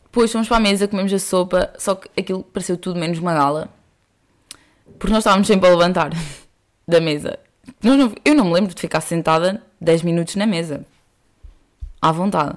Depois 0.04 0.30
fomos 0.30 0.46
para 0.46 0.58
a 0.58 0.60
mesa, 0.60 0.86
comemos 0.86 1.12
a 1.12 1.18
sopa, 1.18 1.72
só 1.76 1.96
que 1.96 2.08
aquilo 2.16 2.44
pareceu 2.44 2.76
tudo 2.76 3.00
menos 3.00 3.18
uma 3.18 3.34
gala. 3.34 3.68
Porque 4.96 5.12
nós 5.12 5.22
estávamos 5.22 5.48
sempre 5.48 5.68
a 5.68 5.72
levantar 5.72 6.12
da 6.86 7.00
mesa. 7.00 7.36
Eu 7.82 8.34
não 8.36 8.44
me 8.44 8.52
lembro 8.52 8.72
de 8.72 8.80
ficar 8.80 9.00
sentada 9.00 9.60
10 9.80 10.02
minutos 10.04 10.36
na 10.36 10.46
mesa. 10.46 10.86
À 12.00 12.12
vontade. 12.12 12.56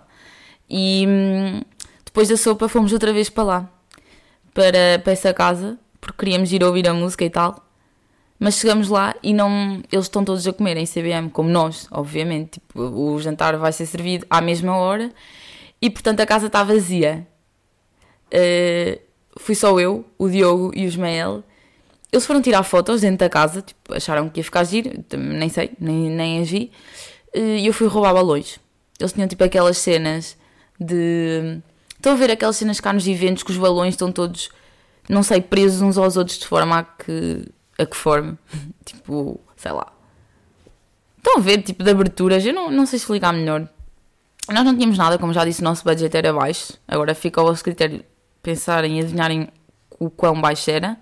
E 0.70 1.06
hum, 1.08 1.62
depois 2.06 2.30
da 2.30 2.38
sopa 2.38 2.70
fomos 2.70 2.94
outra 2.94 3.12
vez 3.12 3.28
para 3.28 3.44
lá. 3.44 3.70
Para, 4.54 5.00
para 5.04 5.14
essa 5.14 5.34
casa. 5.34 5.80
Porque 6.00 6.20
queríamos 6.20 6.52
ir 6.52 6.64
ouvir 6.64 6.88
a 6.88 6.94
música 6.94 7.26
e 7.26 7.30
tal. 7.32 7.67
Mas 8.40 8.56
chegamos 8.56 8.90
lá 8.90 9.16
e 9.24 9.34
não. 9.34 9.82
Eles 9.92 10.06
estão 10.06 10.24
todos 10.24 10.48
a 10.48 10.54
comer 10.54 10.78
em 10.78 10.86
CBM, 10.86 11.30
como 11.30 11.50
nós, 11.50 11.88
obviamente. 11.92 12.60
Tipo, 12.60 12.82
o 12.82 13.20
jantar 13.20 13.58
vai 13.58 13.72
ser 13.72 13.86
servido 13.86 14.26
à 14.30 14.42
mesma 14.42 14.76
hora. 14.76 15.12
E 15.82 15.90
portanto 15.90 16.20
a 16.20 16.26
casa 16.26 16.48
está 16.48 16.64
vazia. 16.64 17.28
Uh, 18.28 19.00
fui 19.40 19.56
só 19.56 19.80
eu, 19.80 20.06
o 20.18 20.30
Diogo 20.30 20.72
e 20.76 20.86
o 20.86 20.88
Ismael. 20.88 21.44
Eles 22.12 22.26
foram 22.26 22.42
tirar 22.42 22.64
fotos 22.64 23.02
dentro 23.02 23.18
da 23.18 23.30
casa, 23.30 23.62
tipo, 23.62 23.94
acharam 23.94 24.30
que 24.30 24.40
ia 24.40 24.44
ficar 24.44 24.64
giro, 24.64 24.92
nem 25.18 25.50
sei, 25.50 25.72
nem, 25.80 26.10
nem 26.10 26.42
as 26.42 26.50
vi. 26.50 26.72
Eh, 27.34 27.60
e 27.60 27.68
eu 27.68 27.74
fui 27.74 27.88
roubar 27.88 28.14
balões. 28.14 28.60
Eles 29.00 29.14
tinham 29.14 29.28
tipo 29.28 29.44
aquelas 29.44 29.78
cenas 29.78 30.38
de. 30.80 31.62
Estão 31.96 32.14
a 32.14 32.16
ver 32.16 32.32
aquelas 32.32 32.56
cenas 32.56 32.80
cá 32.80 32.94
nos 32.94 33.08
eventos 33.08 33.44
que 33.44 33.52
os 33.52 33.58
balões 33.58 33.94
estão 33.94 34.12
todos, 34.12 34.50
não 35.10 35.24
sei, 35.24 35.42
presos 35.42 35.82
uns 35.82 35.98
aos 35.98 36.16
outros 36.18 36.40
de 36.40 36.48
forma 36.48 36.80
a 36.80 36.84
que. 36.84 37.46
A 37.78 37.86
que 37.86 37.96
forma. 37.96 38.38
tipo, 38.86 39.40
sei 39.56 39.72
lá. 39.72 39.92
Estão 41.18 41.38
a 41.38 41.40
ver, 41.40 41.62
tipo, 41.62 41.84
de 41.84 41.92
aberturas, 41.92 42.46
eu 42.46 42.54
não, 42.54 42.72
não 42.72 42.86
sei 42.86 42.98
explicar 42.98 43.34
melhor. 43.34 43.68
Nós 44.50 44.64
não 44.64 44.74
tínhamos 44.74 44.98
nada, 44.98 45.18
como 45.18 45.34
já 45.34 45.44
disse, 45.44 45.62
o 45.62 45.64
nosso 45.64 45.84
budget 45.84 46.16
era 46.16 46.32
baixo. 46.32 46.74
Agora 46.88 47.14
fica 47.14 47.42
ao 47.42 47.48
vosso 47.48 47.64
critério 47.64 48.04
pensarem 48.42 48.98
e 48.98 49.02
adivinharem 49.02 49.50
o 50.00 50.10
quão 50.10 50.40
baixo 50.40 50.72
era. 50.72 50.98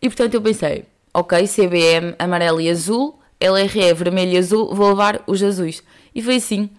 E 0.00 0.08
portanto 0.08 0.34
eu 0.34 0.42
pensei, 0.42 0.86
ok, 1.12 1.46
CBM 1.46 2.14
amarelo 2.18 2.60
e 2.60 2.70
azul, 2.70 3.20
LRE 3.40 3.92
vermelho 3.92 4.32
e 4.32 4.38
azul, 4.38 4.74
vou 4.74 4.88
levar 4.88 5.22
os 5.26 5.42
azuis. 5.42 5.82
E 6.14 6.22
foi 6.22 6.36
assim 6.36 6.70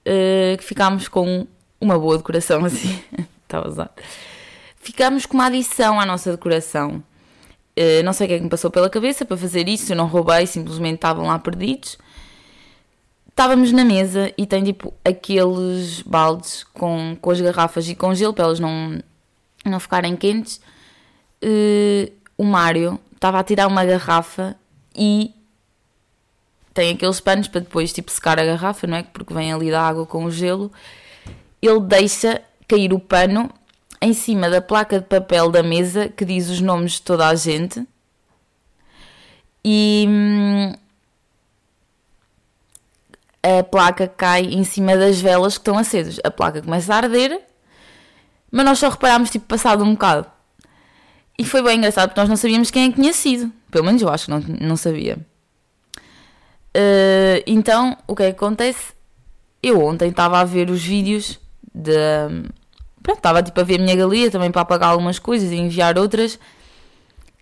uh, 0.00 0.56
que 0.58 0.64
ficámos 0.64 1.06
com 1.06 1.46
uma 1.80 1.98
boa 1.98 2.16
decoração, 2.16 2.64
assim, 2.66 2.98
estava 3.42 3.66
a 3.66 3.70
usar. 3.70 3.90
Ficámos 4.76 5.26
com 5.26 5.34
uma 5.34 5.46
adição 5.46 6.00
à 6.00 6.06
nossa 6.06 6.32
decoração. 6.32 7.02
Uh, 7.78 8.02
não 8.04 8.12
sei 8.14 8.24
o 8.24 8.28
que 8.28 8.34
é 8.34 8.38
que 8.38 8.44
me 8.44 8.50
passou 8.50 8.70
pela 8.70 8.88
cabeça 8.88 9.24
para 9.24 9.36
fazer 9.36 9.68
isso, 9.68 9.92
eu 9.92 9.96
não 9.96 10.06
roubei, 10.06 10.46
simplesmente 10.46 10.94
estavam 10.94 11.26
lá 11.26 11.38
perdidos. 11.38 11.98
Estávamos 13.28 13.70
na 13.70 13.84
mesa 13.84 14.32
e 14.38 14.46
tem 14.46 14.64
tipo 14.64 14.94
aqueles 15.04 16.00
baldes 16.00 16.64
com, 16.72 17.14
com 17.20 17.30
as 17.30 17.38
garrafas 17.38 17.86
e 17.86 17.94
com 17.94 18.14
gelo 18.14 18.32
para 18.32 18.46
elas 18.46 18.58
não, 18.58 18.98
não 19.62 19.78
ficarem 19.78 20.16
quentes. 20.16 20.58
Uh, 21.44 22.10
o 22.38 22.44
Mário 22.44 22.98
estava 23.14 23.38
a 23.38 23.44
tirar 23.44 23.66
uma 23.66 23.84
garrafa 23.84 24.56
e 24.94 25.34
tem 26.72 26.94
aqueles 26.94 27.20
panos 27.20 27.48
para 27.48 27.60
depois 27.60 27.92
tipo 27.92 28.10
secar 28.10 28.38
a 28.38 28.44
garrafa, 28.44 28.86
não 28.86 28.96
é? 28.96 29.02
Porque 29.02 29.34
vem 29.34 29.52
ali 29.52 29.70
da 29.70 29.82
água 29.82 30.06
com 30.06 30.24
o 30.24 30.30
gelo. 30.30 30.72
Ele 31.60 31.80
deixa 31.80 32.40
cair 32.66 32.92
o 32.94 32.98
pano 32.98 33.50
em 34.06 34.12
cima 34.12 34.48
da 34.48 34.60
placa 34.60 34.98
de 34.98 35.06
papel 35.06 35.50
da 35.50 35.62
mesa 35.62 36.08
que 36.08 36.24
diz 36.24 36.48
os 36.48 36.60
nomes 36.60 36.92
de 36.92 37.02
toda 37.02 37.28
a 37.28 37.34
gente. 37.34 37.86
E 39.64 40.06
hum, 40.08 40.72
a 43.42 43.62
placa 43.62 44.08
cai 44.08 44.42
em 44.42 44.64
cima 44.64 44.96
das 44.96 45.20
velas 45.20 45.58
que 45.58 45.62
estão 45.62 45.78
acesas. 45.78 46.18
A 46.24 46.30
placa 46.30 46.62
começa 46.62 46.94
a 46.94 46.96
arder, 46.96 47.40
mas 48.50 48.64
nós 48.64 48.78
só 48.78 48.88
reparámos 48.88 49.30
tipo 49.30 49.46
passado 49.46 49.84
um 49.84 49.92
bocado. 49.92 50.26
E 51.38 51.44
foi 51.44 51.62
bem 51.62 51.78
engraçado 51.78 52.08
porque 52.08 52.20
nós 52.20 52.28
não 52.28 52.36
sabíamos 52.36 52.70
quem 52.70 52.84
é 52.84 52.88
que 52.88 53.00
tinha 53.00 53.12
sido. 53.12 53.52
Pelo 53.70 53.84
menos 53.84 54.00
eu 54.00 54.08
acho 54.08 54.24
que 54.24 54.30
não, 54.30 54.40
não 54.60 54.76
sabia. 54.76 55.18
Uh, 56.76 57.42
então, 57.46 57.96
o 58.06 58.14
que 58.14 58.22
é 58.22 58.32
que 58.32 58.36
acontece? 58.36 58.94
Eu 59.62 59.82
ontem 59.82 60.10
estava 60.10 60.38
a 60.38 60.44
ver 60.44 60.70
os 60.70 60.82
vídeos 60.82 61.38
de. 61.74 61.90
Pronto, 63.06 63.18
estava 63.18 63.40
tipo 63.40 63.60
a 63.60 63.62
ver 63.62 63.78
a 63.78 63.82
minha 63.82 63.94
galeria 63.94 64.30
também 64.30 64.50
para 64.50 64.62
apagar 64.62 64.90
algumas 64.90 65.18
coisas 65.18 65.52
e 65.52 65.54
enviar 65.54 65.96
outras. 65.96 66.38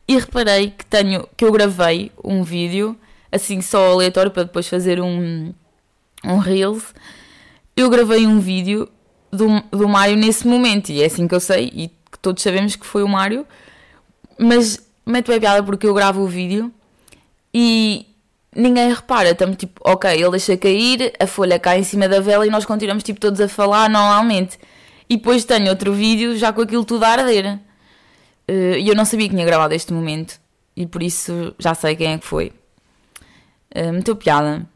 E 0.06 0.18
reparei 0.18 0.70
que 0.70 0.84
tenho 0.84 1.26
que 1.34 1.44
eu 1.44 1.50
gravei 1.50 2.12
um 2.22 2.42
vídeo, 2.42 2.94
assim 3.32 3.62
só 3.62 3.92
aleatório 3.92 4.30
para 4.30 4.42
depois 4.42 4.68
fazer 4.68 5.00
um, 5.00 5.54
um 6.22 6.36
Reels. 6.36 6.94
Eu 7.74 7.88
gravei 7.88 8.26
um 8.26 8.40
vídeo 8.40 8.88
do, 9.30 9.62
do 9.70 9.88
Mário 9.88 10.16
nesse 10.16 10.46
momento, 10.46 10.90
e 10.90 11.02
é 11.02 11.06
assim 11.06 11.26
que 11.26 11.34
eu 11.34 11.40
sei, 11.40 11.72
e 11.74 11.90
todos 12.20 12.42
sabemos 12.42 12.76
que 12.76 12.84
foi 12.84 13.02
o 13.02 13.08
Mário 13.08 13.46
mas 14.38 14.80
mete 15.04 15.28
bem 15.28 15.40
piada 15.40 15.62
porque 15.62 15.86
eu 15.86 15.94
gravo 15.94 16.22
o 16.22 16.26
vídeo 16.26 16.72
e 17.52 18.06
ninguém 18.54 18.92
repara. 18.92 19.30
Estamos 19.30 19.56
tipo, 19.56 19.80
ok, 19.84 20.10
ele 20.10 20.30
deixa 20.30 20.56
cair, 20.56 21.12
a 21.18 21.26
folha 21.26 21.58
cai 21.58 21.80
em 21.80 21.84
cima 21.84 22.08
da 22.08 22.20
vela 22.20 22.46
e 22.46 22.50
nós 22.50 22.64
continuamos 22.64 23.02
tipo 23.02 23.20
todos 23.20 23.40
a 23.40 23.48
falar 23.48 23.88
normalmente. 23.88 24.58
E 25.08 25.16
depois 25.16 25.44
tenho 25.44 25.68
outro 25.68 25.92
vídeo 25.92 26.36
já 26.36 26.52
com 26.52 26.62
aquilo 26.62 26.84
tudo 26.84 27.04
a 27.04 27.08
arder. 27.08 27.58
Eh, 28.48 28.78
e 28.80 28.88
eu 28.88 28.94
não 28.94 29.04
sabia 29.04 29.28
que 29.28 29.34
tinha 29.34 29.46
gravado 29.46 29.74
este 29.74 29.92
momento. 29.92 30.40
E 30.76 30.86
por 30.86 31.02
isso 31.02 31.54
já 31.58 31.74
sei 31.74 31.94
quem 31.96 32.12
é 32.12 32.18
que 32.18 32.26
foi. 32.26 32.52
Uh, 33.74 33.92
meteu 33.92 34.16
piada. 34.16 34.66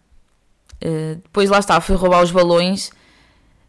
Uh, 0.85 1.17
depois 1.17 1.51
lá 1.51 1.59
está, 1.59 1.81
fui 1.81 1.97
roubar 1.97 2.23
os 2.23 2.31
balões. 2.31 2.91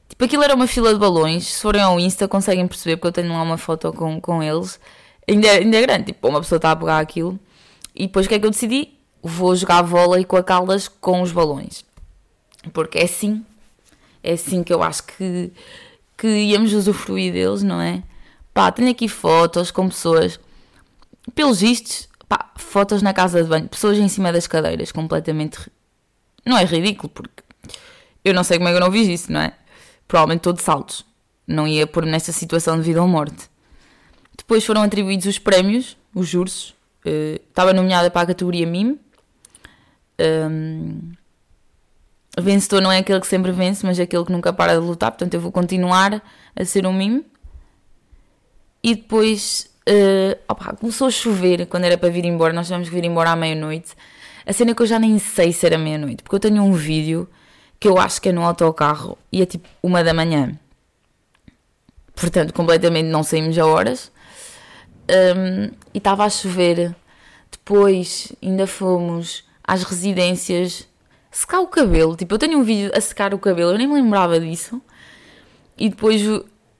Tipo, 0.07 0.25
aquilo 0.25 0.43
era 0.43 0.55
uma 0.55 0.67
fila 0.67 0.93
de 0.93 0.99
balões. 0.99 1.47
Se 1.47 1.61
forem 1.61 1.81
ao 1.81 1.99
Insta 1.99 2.27
conseguem 2.27 2.67
perceber 2.67 2.97
porque 2.97 3.07
eu 3.07 3.11
tenho 3.11 3.33
lá 3.33 3.41
uma 3.41 3.57
foto 3.57 3.91
com, 3.93 4.19
com 4.21 4.43
eles 4.43 4.79
ainda, 5.27 5.51
ainda 5.51 5.77
é 5.77 5.81
grande. 5.81 6.05
Tipo, 6.05 6.27
uma 6.27 6.41
pessoa 6.41 6.57
está 6.57 6.71
a 6.71 6.75
pegar 6.75 6.99
aquilo. 6.99 7.39
E 7.95 8.07
depois 8.07 8.25
o 8.25 8.29
que 8.29 8.35
é 8.35 8.39
que 8.39 8.45
eu 8.45 8.51
decidi? 8.51 8.93
Vou 9.21 9.55
jogar 9.55 9.81
vôlei 9.81 10.23
com 10.23 10.37
a 10.37 10.43
Caldas 10.43 10.87
com 10.87 11.21
os 11.21 11.31
balões. 11.31 11.83
Porque 12.73 12.99
é 12.99 13.03
assim. 13.03 13.43
É 14.23 14.33
assim 14.33 14.63
que 14.63 14.73
eu 14.73 14.83
acho 14.83 15.03
que, 15.03 15.51
que 16.19 16.27
íamos 16.27 16.73
usufruir 16.73 17.32
deles, 17.32 17.63
não 17.63 17.79
é? 17.79 18.03
Pá, 18.53 18.69
tenho 18.73 18.91
aqui 18.91 19.08
fotos 19.08 19.71
com 19.71 19.88
pessoas. 19.88 20.38
Pelos 21.34 21.62
vistos, 21.62 22.10
pá, 22.27 22.51
fotos 22.58 23.01
na 23.01 23.13
casa 23.13 23.41
de 23.41 23.47
banho. 23.47 23.69
Pessoas 23.69 23.97
em 23.97 24.10
cima 24.10 24.29
das 24.29 24.45
cadeiras, 24.45 24.91
completamente. 24.91 25.71
Não 26.45 26.58
é 26.58 26.65
ridículo, 26.65 27.08
porque 27.08 27.41
eu 28.25 28.34
não 28.34 28.43
sei 28.43 28.58
como 28.58 28.67
é 28.67 28.71
que 28.73 28.77
eu 28.77 28.82
não 28.82 28.91
vi 28.91 29.12
isso, 29.12 29.32
não 29.32 29.39
é? 29.39 29.53
Provavelmente 30.10 30.39
estou 30.39 30.51
de 30.51 30.62
saltos. 30.62 31.05
Não 31.47 31.65
ia 31.65 31.88
pôr 31.88 32.05
nesta 32.05 32.34
situação 32.34 32.75
de 32.75 32.84
vida 32.84 33.01
ou 33.01 33.08
morte. 33.08 33.49
Depois 34.38 34.65
foram 34.65 34.84
atribuídos 34.84 35.25
os 35.25 35.39
prémios, 35.39 35.95
os 36.13 36.27
juros. 36.27 36.75
Uh, 37.05 37.39
estava 37.47 37.71
nomeada 37.71 38.12
para 38.12 38.23
a 38.23 38.25
categoria 38.27 38.67
MIM. 38.67 38.99
Um, 40.19 41.12
vencedor 42.41 42.82
não 42.82 42.91
é 42.91 42.99
aquele 42.99 43.19
que 43.19 43.28
sempre 43.28 43.52
vence, 43.52 43.86
mas 43.86 43.99
é 43.99 44.04
aquele 44.04 44.25
que 44.25 44.32
nunca 44.32 44.54
para 44.54 44.73
de 44.73 44.80
lutar. 44.80 45.12
Portanto, 45.12 45.34
eu 45.34 45.41
vou 45.41 45.52
continuar 45.52 46.21
a 46.56 46.65
ser 46.65 46.86
um 46.86 46.93
MIM. 46.93 47.23
E 48.84 48.95
depois 48.95 49.69
uh, 49.89 50.39
opa, 50.47 50.75
começou 50.75 51.08
a 51.08 51.12
chover 51.12 51.65
quando 51.65 51.86
era 51.86 51.97
para 51.97 52.10
vir 52.10 52.25
embora. 52.25 52.54
Nós 52.54 52.67
tivemos 52.67 52.89
que 52.89 52.95
vir 52.95 53.06
embora 53.06 53.32
à 53.32 53.36
meia-noite. 53.36 53.95
A 54.45 54.54
cena 54.54 54.71
é 54.71 54.73
que 54.73 54.82
eu 54.82 54.88
já 54.88 54.99
nem 54.99 55.19
sei 55.19 55.52
se 55.52 55.65
era 55.65 55.78
meia-noite, 55.78 56.23
porque 56.23 56.36
eu 56.36 56.39
tenho 56.39 56.63
um 56.63 56.73
vídeo 56.73 57.30
que 57.80 57.88
eu 57.88 57.97
acho 57.97 58.21
que 58.21 58.30
é 58.30 58.32
no 58.32 58.43
autocarro 58.43 59.17
e 59.32 59.41
é 59.41 59.45
tipo 59.45 59.67
uma 59.82 60.04
da 60.04 60.13
manhã. 60.13 60.58
Portanto, 62.15 62.54
completamente 62.54 63.06
não 63.06 63.23
saímos 63.23 63.58
a 63.58 63.65
horas 63.65 64.12
um, 65.10 65.71
e 65.93 65.97
estava 65.97 66.25
a 66.25 66.30
chover. 66.30 66.95
Depois 67.52 68.34
ainda 68.43 68.67
fomos 68.67 69.45
às 69.63 69.84
residências 69.84 70.88
secar 71.31 71.59
o 71.59 71.67
cabelo. 71.67 72.15
Tipo, 72.15 72.35
eu 72.35 72.39
tenho 72.39 72.57
um 72.59 72.63
vídeo 72.63 72.91
a 72.95 73.01
secar 73.01 73.33
o 73.33 73.39
cabelo, 73.39 73.71
eu 73.71 73.77
nem 73.77 73.87
me 73.87 73.95
lembrava 73.95 74.39
disso. 74.39 74.81
E 75.77 75.89
depois 75.89 76.21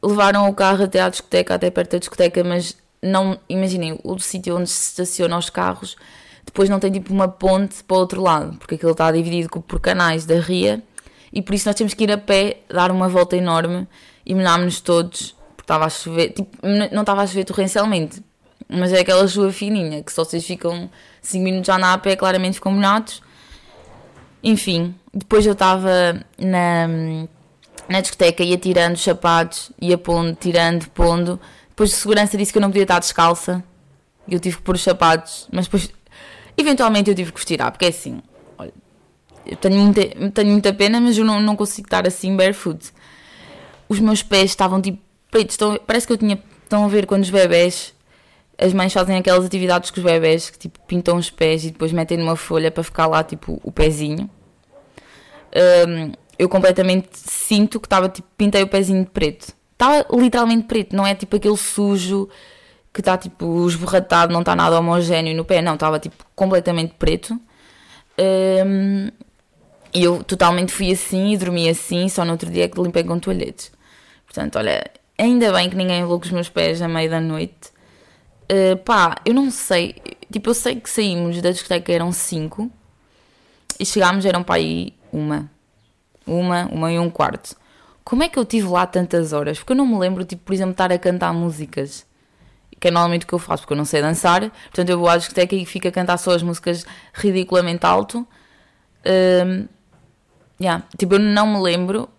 levaram 0.03 0.49
o 0.49 0.53
carro 0.53 0.83
até 0.83 1.01
à 1.01 1.09
discoteca, 1.09 1.55
até 1.55 1.69
perto 1.69 1.91
da 1.91 1.97
discoteca, 1.99 2.43
mas 2.43 2.77
não, 3.01 3.39
imaginem, 3.47 3.99
o 4.03 4.19
sítio 4.19 4.57
onde 4.57 4.69
se 4.69 4.89
estacionam 4.89 5.38
os 5.38 5.49
carros, 5.49 5.95
depois 6.45 6.69
não 6.69 6.79
tem 6.79 6.91
tipo 6.91 7.13
uma 7.13 7.27
ponte 7.27 7.83
para 7.83 7.95
o 7.95 7.99
outro 7.99 8.21
lado, 8.21 8.57
porque 8.57 8.75
aquilo 8.75 8.91
está 8.91 9.12
dividido 9.12 9.49
por 9.62 9.79
canais 9.79 10.25
da 10.25 10.39
ria, 10.39 10.81
e 11.31 11.41
por 11.41 11.53
isso 11.53 11.67
nós 11.67 11.75
temos 11.75 11.93
que 11.93 12.03
ir 12.03 12.12
a 12.12 12.17
pé, 12.17 12.62
dar 12.69 12.91
uma 12.91 13.07
volta 13.07 13.38
enorme 13.38 13.88
e 14.25 14.33
molhámos-nos 14.33 14.81
todos 14.81 15.35
estava 15.62 15.85
a 15.85 15.89
chover, 15.89 16.29
tipo, 16.29 16.57
não 16.91 17.01
estava 17.01 17.21
a 17.21 17.27
chover 17.27 17.45
torrencialmente, 17.45 18.23
mas 18.67 18.91
é 18.91 19.01
aquela 19.01 19.27
chuva 19.27 19.51
fininha, 19.51 20.03
que 20.03 20.12
se 20.12 20.17
vocês 20.17 20.43
ficam 20.45 20.89
5 21.21 21.43
minutos 21.43 21.69
a 21.69 21.75
andar 21.75 21.93
a 21.93 21.97
pé, 21.97 22.15
claramente 22.15 22.55
ficam 22.55 22.71
molhados. 22.71 23.21
Enfim, 24.43 24.95
depois 25.13 25.45
eu 25.45 25.54
estava 25.54 26.23
na, 26.38 26.88
na 27.88 28.02
discoteca, 28.02 28.43
ia 28.43 28.58
tirando 28.58 28.95
os 28.95 29.04
sapatos, 29.04 29.71
ia 29.82 29.97
pondo, 29.97 30.36
tirando, 30.36 30.89
pondo. 30.89 31.39
Depois 31.69 31.89
de 31.89 31.95
segurança 31.97 32.38
disse 32.38 32.52
que 32.52 32.58
eu 32.58 32.62
não 32.62 32.69
podia 32.69 32.84
estar 32.84 32.99
descalça. 32.99 33.63
Eu 34.30 34.39
tive 34.39 34.58
que 34.58 34.62
pôr 34.62 34.75
os 34.75 34.84
sapatos, 34.84 35.47
mas 35.52 35.65
depois, 35.65 35.89
eventualmente, 36.56 37.10
eu 37.10 37.15
tive 37.15 37.32
que 37.32 37.39
os 37.39 37.45
tirar, 37.45 37.71
porque 37.71 37.86
é 37.86 37.89
assim, 37.89 38.21
olha, 38.58 38.73
eu 39.45 39.58
tenho 39.58 39.75
muita, 39.75 40.32
tenho 40.32 40.52
muita 40.52 40.73
pena, 40.73 41.02
mas 41.02 41.17
eu 41.17 41.25
não, 41.25 41.41
não 41.41 41.56
consigo 41.56 41.88
estar 41.88 42.08
assim 42.08 42.36
barefoot. 42.36 42.91
Os 43.88 43.99
meus 43.99 44.21
pés 44.21 44.52
estavam 44.52 44.80
tipo 44.80 44.99
pretos, 45.32 45.58
parece 45.86 46.06
que 46.06 46.13
eu 46.13 46.17
tinha. 46.17 46.39
Estão 46.63 46.86
a 46.86 46.88
ver 46.88 47.08
quando 47.08 47.23
os 47.23 47.32
bebés 47.32 47.95
as 48.60 48.74
mães 48.74 48.91
fazem 48.91 49.17
aquelas 49.17 49.45
atividades 49.45 49.89
com 49.89 50.00
os 50.00 50.06
bebés 50.06 50.50
que 50.50 50.58
tipo 50.60 50.80
pintam 50.86 51.17
os 51.17 51.30
pés 51.30 51.63
e 51.63 51.72
depois 51.72 51.91
metem 51.91 52.17
numa 52.17 52.36
folha 52.36 52.69
para 52.69 52.84
ficar 52.84 53.08
lá 53.08 53.24
tipo 53.24 53.60
o 53.63 53.72
pezinho. 53.72 54.30
Um, 55.88 56.12
eu 56.38 56.50
completamente 56.50 57.10
sinto 57.13 57.80
que 57.80 57.88
estava 57.88 58.10
tipo, 58.10 58.28
pintei 58.38 58.62
o 58.62 58.67
pezinho 58.67 59.04
de 59.04 59.10
preto. 59.10 59.54
Estava 59.74 60.06
literalmente 60.12 60.65
preto, 60.67 60.95
não 60.95 61.08
é 61.08 61.15
tipo 61.15 61.36
aquele 61.38 61.56
sujo 61.58 62.28
que 62.93 63.00
está 63.02 63.17
tipo 63.17 63.65
esborratado, 63.67 64.34
não 64.34 64.41
está 64.41 64.56
nada 64.56 64.78
homogéneo 64.78 65.36
no 65.36 65.45
pé, 65.45 65.62
não, 65.62 65.76
estava 65.76 66.00
tipo 66.00 66.26
completamente 66.36 66.95
preto. 67.00 67.39
Um, 68.19 69.10
e 69.93 70.04
eu 70.04 70.24
totalmente 70.24 70.74
fui 70.74 70.91
assim 70.91 71.32
e 71.32 71.38
dormi 71.38 71.69
assim, 71.69 72.10
só 72.10 72.26
no 72.26 72.34
outro 72.34 72.50
dia 72.50 72.67
que 72.67 72.80
limpei 72.82 73.04
com 73.04 73.17
toalhetes. 73.19 73.72
Portanto, 74.26 74.58
olha, 74.58 74.84
ainda 75.17 75.52
bem 75.54 75.69
que 75.69 75.76
ninguém 75.76 76.02
levou 76.02 76.19
com 76.19 76.26
os 76.26 76.32
meus 76.32 76.50
pés 76.50 76.82
à 76.82 76.88
meia 76.88 77.10
da 77.10 77.22
noite. 77.22 77.72
Uh, 78.51 78.77
pá, 78.77 79.15
eu 79.25 79.33
não 79.33 79.51
sei. 79.51 79.95
Tipo, 80.31 80.49
eu 80.49 80.53
sei 80.53 80.75
que 80.79 80.89
saímos 80.89 81.41
da 81.41 81.51
discoteca 81.51 81.91
eram 81.91 82.12
5 82.12 82.71
e 83.79 83.85
chegámos, 83.85 84.25
eram 84.25 84.43
para 84.43 84.55
aí 84.55 84.93
uma. 85.13 85.49
Uma, 86.25 86.65
uma 86.65 86.91
e 86.91 86.99
um 86.99 87.09
quarto. 87.09 87.55
Como 88.03 88.23
é 88.23 88.29
que 88.29 88.38
eu 88.38 88.45
tive 88.45 88.67
lá 88.67 88.85
tantas 88.88 89.33
horas? 89.33 89.59
Porque 89.59 89.73
eu 89.73 89.77
não 89.77 89.85
me 89.85 89.97
lembro, 89.97 90.25
tipo, 90.25 90.43
por 90.43 90.53
exemplo, 90.53 90.71
estar 90.71 90.91
a 90.91 90.97
cantar 90.97 91.33
músicas. 91.33 92.05
Que 92.79 92.88
é 92.88 92.91
normalmente 92.91 93.23
o 93.25 93.27
que 93.27 93.33
eu 93.33 93.39
faço, 93.39 93.63
porque 93.63 93.73
eu 93.73 93.77
não 93.77 93.85
sei 93.85 94.01
dançar. 94.01 94.41
Portanto, 94.41 94.89
eu 94.89 94.97
vou 94.97 95.07
à 95.07 95.17
discoteca 95.17 95.55
e 95.55 95.65
fico 95.65 95.88
a 95.88 95.91
cantar 95.91 96.17
só 96.17 96.31
as 96.31 96.41
músicas 96.41 96.85
ridiculamente 97.13 97.85
alto. 97.85 98.27
Um, 99.05 99.67
yeah. 100.59 100.83
Tipo, 100.97 101.15
eu 101.15 101.19
não 101.19 101.47
me 101.47 101.62
lembro. 101.62 102.09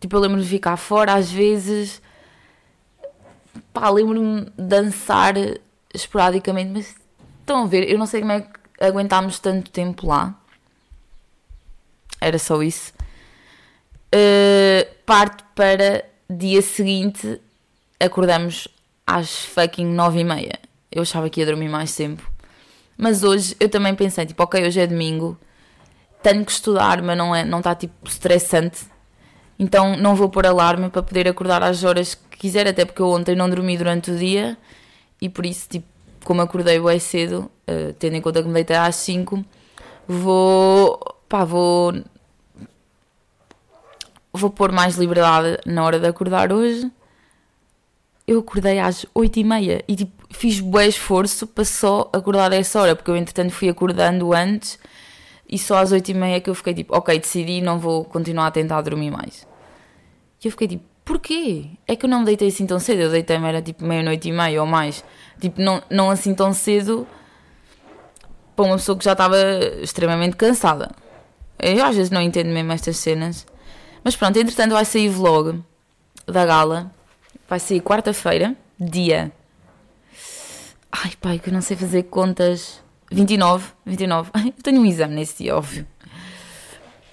Tipo, 0.00 0.16
eu 0.16 0.20
lembro 0.20 0.42
de 0.42 0.48
ficar 0.48 0.76
fora 0.76 1.14
às 1.14 1.30
vezes. 1.30 2.02
Pá, 3.72 3.90
lembro-me 3.90 4.46
dançar 4.56 5.34
esporadicamente, 5.92 6.70
mas 6.72 6.94
estão 7.40 7.64
a 7.64 7.66
ver, 7.66 7.88
eu 7.88 7.98
não 7.98 8.06
sei 8.06 8.20
como 8.20 8.32
é 8.32 8.40
que 8.40 8.48
aguentámos 8.80 9.38
tanto 9.38 9.70
tempo 9.70 10.06
lá. 10.06 10.34
Era 12.20 12.38
só 12.38 12.62
isso. 12.62 12.92
Uh, 14.14 14.86
parte 15.04 15.44
para 15.54 16.04
dia 16.28 16.62
seguinte, 16.62 17.40
acordamos 18.00 18.68
às 19.06 19.44
fucking 19.46 19.86
nove 19.86 20.20
e 20.20 20.24
meia. 20.24 20.58
Eu 20.90 21.02
achava 21.02 21.28
que 21.28 21.40
ia 21.40 21.46
dormir 21.46 21.68
mais 21.68 21.94
tempo. 21.94 22.30
Mas 22.96 23.24
hoje 23.24 23.56
eu 23.58 23.68
também 23.68 23.94
pensei, 23.94 24.24
tipo, 24.24 24.42
ok, 24.42 24.64
hoje 24.64 24.80
é 24.80 24.86
domingo, 24.86 25.38
tenho 26.22 26.44
que 26.44 26.52
estudar, 26.52 27.02
mas 27.02 27.18
não 27.18 27.34
é, 27.34 27.44
não 27.44 27.58
está 27.58 27.74
tipo 27.74 28.08
estressante. 28.08 28.86
Então 29.58 29.96
não 29.96 30.14
vou 30.14 30.28
pôr 30.28 30.46
alarme 30.46 30.88
para 30.88 31.02
poder 31.02 31.28
acordar 31.28 31.62
às 31.62 31.84
horas 31.84 32.14
que 32.14 32.38
quiser, 32.38 32.66
até 32.66 32.84
porque 32.84 33.00
eu 33.00 33.10
ontem 33.10 33.36
não 33.36 33.48
dormi 33.48 33.76
durante 33.76 34.10
o 34.10 34.18
dia 34.18 34.56
e 35.20 35.28
por 35.28 35.46
isso, 35.46 35.68
tipo, 35.68 35.86
como 36.24 36.42
acordei 36.42 36.80
bem 36.80 36.98
cedo, 36.98 37.50
uh, 37.68 37.92
tendo 37.98 38.16
em 38.16 38.20
conta 38.20 38.42
que 38.42 38.48
me 38.48 38.54
deitei 38.54 38.76
às 38.76 38.96
5, 38.96 39.44
vou, 40.08 40.98
pá, 41.28 41.44
vou 41.44 41.94
vou 44.32 44.50
pôr 44.50 44.72
mais 44.72 44.96
liberdade 44.96 45.58
na 45.64 45.84
hora 45.84 46.00
de 46.00 46.06
acordar 46.08 46.52
hoje. 46.52 46.90
Eu 48.26 48.40
acordei 48.40 48.80
às 48.80 49.06
8 49.14 49.38
e 49.38 49.44
meia 49.44 49.84
e 49.86 49.94
tipo, 49.94 50.12
fiz 50.30 50.58
bom 50.58 50.80
esforço 50.80 51.46
para 51.46 51.64
só 51.64 52.10
acordar 52.12 52.52
a 52.52 52.56
essa 52.56 52.80
hora, 52.80 52.96
porque 52.96 53.10
eu 53.10 53.16
entretanto 53.16 53.52
fui 53.52 53.68
acordando 53.68 54.32
antes 54.32 54.78
e 55.54 55.58
só 55.58 55.76
às 55.76 55.92
8 55.92 56.10
e 56.10 56.14
meia 56.14 56.40
que 56.40 56.50
eu 56.50 56.54
fiquei 56.54 56.74
tipo, 56.74 56.96
ok, 56.96 57.16
decidi, 57.16 57.60
não 57.60 57.78
vou 57.78 58.04
continuar 58.04 58.48
a 58.48 58.50
tentar 58.50 58.80
dormir 58.80 59.12
mais. 59.12 59.46
E 60.42 60.48
eu 60.48 60.50
fiquei 60.50 60.66
tipo, 60.66 60.82
porquê? 61.04 61.66
É 61.86 61.94
que 61.94 62.06
eu 62.06 62.10
não 62.10 62.18
me 62.18 62.26
deitei 62.26 62.48
assim 62.48 62.66
tão 62.66 62.80
cedo, 62.80 63.02
eu 63.02 63.10
deitei-me 63.10 63.46
era 63.46 63.62
tipo 63.62 63.84
meia-noite 63.84 64.28
e 64.28 64.32
meia 64.32 64.60
ou 64.60 64.66
mais. 64.66 65.04
Tipo, 65.40 65.60
não, 65.60 65.80
não 65.88 66.10
assim 66.10 66.34
tão 66.34 66.52
cedo 66.52 67.06
para 68.56 68.64
uma 68.64 68.74
pessoa 68.74 68.98
que 68.98 69.04
já 69.04 69.12
estava 69.12 69.36
extremamente 69.80 70.34
cansada. 70.34 70.90
Eu 71.56 71.84
às 71.84 71.94
vezes 71.94 72.10
não 72.10 72.20
entendo 72.20 72.48
mesmo 72.48 72.72
estas 72.72 72.96
cenas. 72.96 73.46
Mas 74.02 74.16
pronto, 74.16 74.36
entretanto 74.36 74.72
vai 74.72 74.84
sair 74.84 75.08
vlog 75.08 75.62
da 76.26 76.44
gala. 76.44 76.90
Vai 77.48 77.60
sair 77.60 77.80
quarta-feira, 77.80 78.56
dia. 78.76 79.30
Ai 80.90 81.12
pai, 81.20 81.38
que 81.38 81.48
eu 81.48 81.54
não 81.54 81.60
sei 81.60 81.76
fazer 81.76 82.02
contas. 82.04 82.82
29, 83.10 83.72
29. 83.84 84.30
Eu 84.56 84.62
tenho 84.62 84.80
um 84.80 84.86
exame 84.86 85.14
nesse 85.14 85.42
dia, 85.42 85.56
óbvio. 85.56 85.86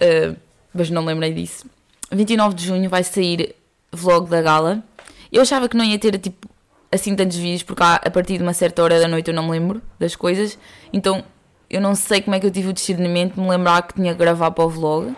Uh, 0.00 0.36
mas 0.74 0.90
não 0.90 1.04
lembrei 1.04 1.32
disso. 1.32 1.66
29 2.10 2.54
de 2.54 2.66
junho 2.66 2.90
vai 2.90 3.04
sair 3.04 3.54
vlog 3.92 4.28
da 4.28 4.42
gala. 4.42 4.82
Eu 5.30 5.42
achava 5.42 5.68
que 5.68 5.76
não 5.76 5.84
ia 5.84 5.98
ter 5.98 6.18
tipo 6.18 6.48
assim 6.90 7.16
tantos 7.16 7.36
vídeos, 7.38 7.62
porque 7.62 7.82
a 7.82 8.10
partir 8.10 8.36
de 8.36 8.42
uma 8.42 8.52
certa 8.52 8.82
hora 8.82 9.00
da 9.00 9.08
noite 9.08 9.28
eu 9.28 9.34
não 9.34 9.44
me 9.44 9.50
lembro 9.50 9.80
das 9.98 10.14
coisas. 10.14 10.58
Então 10.92 11.24
eu 11.70 11.80
não 11.80 11.94
sei 11.94 12.20
como 12.20 12.36
é 12.36 12.40
que 12.40 12.46
eu 12.46 12.50
tive 12.50 12.68
o 12.68 12.72
discernimento 12.72 13.34
de 13.34 13.40
me 13.40 13.48
lembrar 13.48 13.82
que 13.82 13.94
tinha 13.94 14.12
que 14.12 14.18
gravar 14.18 14.50
para 14.50 14.64
o 14.64 14.68
vlog. 14.68 15.14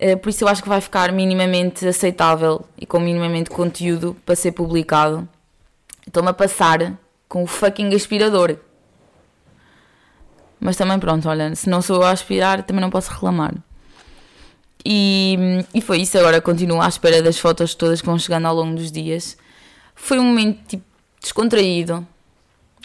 Uh, 0.00 0.16
por 0.16 0.30
isso 0.30 0.44
eu 0.44 0.48
acho 0.48 0.62
que 0.62 0.68
vai 0.68 0.80
ficar 0.80 1.12
minimamente 1.12 1.86
aceitável 1.86 2.64
e 2.78 2.86
com 2.86 3.00
minimamente 3.00 3.50
conteúdo 3.50 4.16
para 4.24 4.34
ser 4.34 4.52
publicado. 4.52 5.28
Estou-me 6.06 6.30
a 6.30 6.32
passar 6.32 6.98
com 7.28 7.42
o 7.42 7.46
fucking 7.46 7.94
aspirador. 7.94 8.56
Mas 10.60 10.76
também 10.76 10.98
pronto, 10.98 11.28
olha, 11.28 11.54
se 11.54 11.68
não 11.68 11.80
sou 11.80 12.02
a 12.02 12.10
aspirar, 12.10 12.62
também 12.62 12.80
não 12.80 12.90
posso 12.90 13.10
reclamar. 13.10 13.54
E, 14.84 15.36
e 15.74 15.80
foi 15.80 15.98
isso, 15.98 16.18
agora 16.18 16.40
continuo 16.40 16.80
à 16.80 16.88
espera 16.88 17.22
das 17.22 17.38
fotos 17.38 17.74
todas 17.74 18.00
que 18.00 18.06
vão 18.06 18.18
chegando 18.18 18.46
ao 18.46 18.54
longo 18.54 18.76
dos 18.76 18.90
dias. 18.90 19.36
Foi 19.94 20.18
um 20.18 20.24
momento 20.24 20.60
tipo, 20.66 20.84
descontraído, 21.20 22.06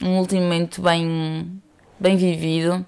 um 0.02 0.18
último 0.18 0.42
momento 0.42 0.82
bem, 0.82 1.62
bem 2.00 2.18
vivido. 2.18 2.86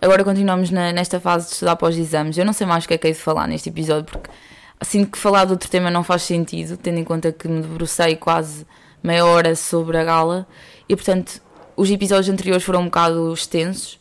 Agora 0.00 0.22
continuamos 0.22 0.70
na, 0.70 0.92
nesta 0.92 1.18
fase 1.18 1.48
de 1.48 1.52
estudar 1.54 1.76
para 1.76 1.88
os 1.88 1.96
exames. 1.96 2.36
Eu 2.36 2.44
não 2.44 2.52
sei 2.52 2.66
mais 2.66 2.84
o 2.84 2.88
que 2.88 2.94
é 2.94 2.98
que 2.98 3.06
hei 3.06 3.12
de 3.14 3.18
falar 3.18 3.46
neste 3.46 3.68
episódio, 3.70 4.04
porque 4.04 4.30
sinto 4.82 5.10
que 5.10 5.18
falar 5.18 5.46
de 5.46 5.52
outro 5.52 5.68
tema 5.68 5.90
não 5.90 6.04
faz 6.04 6.22
sentido, 6.22 6.76
tendo 6.76 6.98
em 6.98 7.04
conta 7.04 7.32
que 7.32 7.48
me 7.48 7.62
debrucei 7.62 8.16
quase 8.16 8.66
meia 9.02 9.24
hora 9.24 9.56
sobre 9.56 9.96
a 9.98 10.04
gala 10.04 10.46
e, 10.88 10.94
portanto, 10.94 11.40
os 11.76 11.90
episódios 11.90 12.28
anteriores 12.28 12.64
foram 12.64 12.82
um 12.82 12.84
bocado 12.86 13.32
extensos 13.32 13.98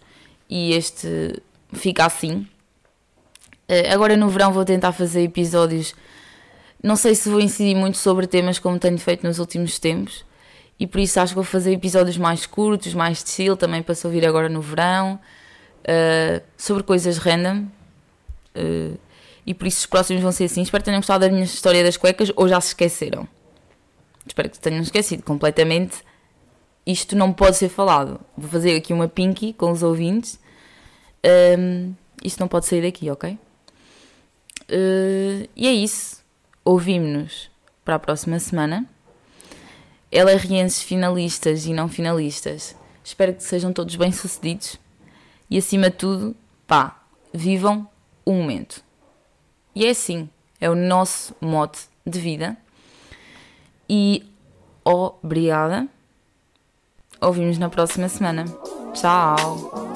e 0.50 0.74
este 0.74 1.42
fica 1.74 2.06
assim. 2.06 2.48
Eh, 3.68 3.92
agora 3.92 4.16
no 4.16 4.30
verão 4.30 4.54
vou 4.54 4.66
tentar 4.66 4.92
fazer 4.92 5.24
episódios. 5.24 5.96
Não 6.82 6.96
sei 6.96 7.16
se 7.16 7.30
vou 7.30 7.40
incidir 7.40 7.76
muito 7.76 7.98
sobre 7.98 8.28
temas 8.28 8.60
como 8.60 8.78
tenho 8.78 8.98
feito 8.98 9.26
nos 9.26 9.40
últimos 9.40 9.80
tempos, 9.80 10.24
e 10.80 10.86
por 10.86 11.00
isso 11.00 11.20
acho 11.20 11.32
que 11.32 11.36
vou 11.36 11.44
fazer 11.44 11.72
episódios 11.74 12.18
mais 12.18 12.46
curtos, 12.46 12.94
mais 12.94 13.24
de 13.24 13.30
chill, 13.30 13.56
também 13.58 13.82
para 13.82 13.96
se 13.96 14.06
ouvir 14.06 14.26
agora 14.26 14.50
no 14.50 14.62
verão 14.62 15.20
uh, 15.82 16.42
sobre 16.58 16.84
coisas 16.84 17.18
random. 17.18 17.66
Uh, 18.56 18.98
e 19.46 19.54
por 19.54 19.68
isso 19.68 19.80
os 19.80 19.86
próximos 19.86 20.22
vão 20.22 20.32
ser 20.32 20.46
assim. 20.46 20.62
Espero 20.62 20.84
que 20.84 20.86
tenham 20.86 21.00
gostado 21.00 21.26
da 21.26 21.32
minha 21.32 21.44
história 21.44 21.84
das 21.84 21.98
cuecas 21.98 22.32
ou 22.36 22.48
já 22.48 22.60
se 22.60 22.70
esqueceram. 22.70 23.28
Espero 24.28 24.50
que 24.50 24.60
tenham 24.60 24.82
esquecido 24.82 25.24
completamente. 25.24 25.98
Isto 26.86 27.16
não 27.16 27.32
pode 27.32 27.58
ser 27.58 27.70
falado. 27.70 28.20
Vou 28.36 28.50
fazer 28.50 28.76
aqui 28.76 28.92
uma 28.92 29.08
pinky 29.08 29.54
com 29.54 29.72
os 29.72 29.84
ouvintes. 29.84 30.40
Um, 31.58 31.94
isto 32.24 32.40
não 32.40 32.48
pode 32.48 32.66
sair 32.66 32.82
daqui, 32.82 33.10
ok? 33.10 33.38
Uh, 34.70 35.50
e 35.56 35.68
é 35.68 35.72
isso. 35.72 36.24
Ouvimos-nos 36.64 37.50
para 37.84 37.96
a 37.96 38.00
próxima 38.00 38.40
semana. 38.40 38.88
LRNs 40.12 40.82
finalistas 40.82 41.66
e 41.66 41.74
não 41.74 41.90
finalistas. 41.90 42.76
Espero 43.04 43.34
que 43.34 43.44
sejam 43.44 43.74
todos 43.74 43.96
bem-sucedidos 43.96 44.80
e 45.50 45.58
acima 45.58 45.90
de 45.90 45.98
tudo, 45.98 46.36
pá, 46.66 47.04
vivam 47.34 47.88
o 48.26 48.34
momento. 48.34 48.84
E 49.76 49.86
é 49.86 49.90
assim, 49.90 50.30
é 50.60 50.70
o 50.70 50.76
nosso 50.76 51.36
mote 51.40 51.82
de 52.06 52.20
vida. 52.20 52.58
E 53.88 54.26
obrigada. 54.84 55.88
Ouvimos 57.22 57.58
na 57.58 57.70
próxima 57.70 58.10
semana. 58.10 58.46
Tchau! 58.94 59.95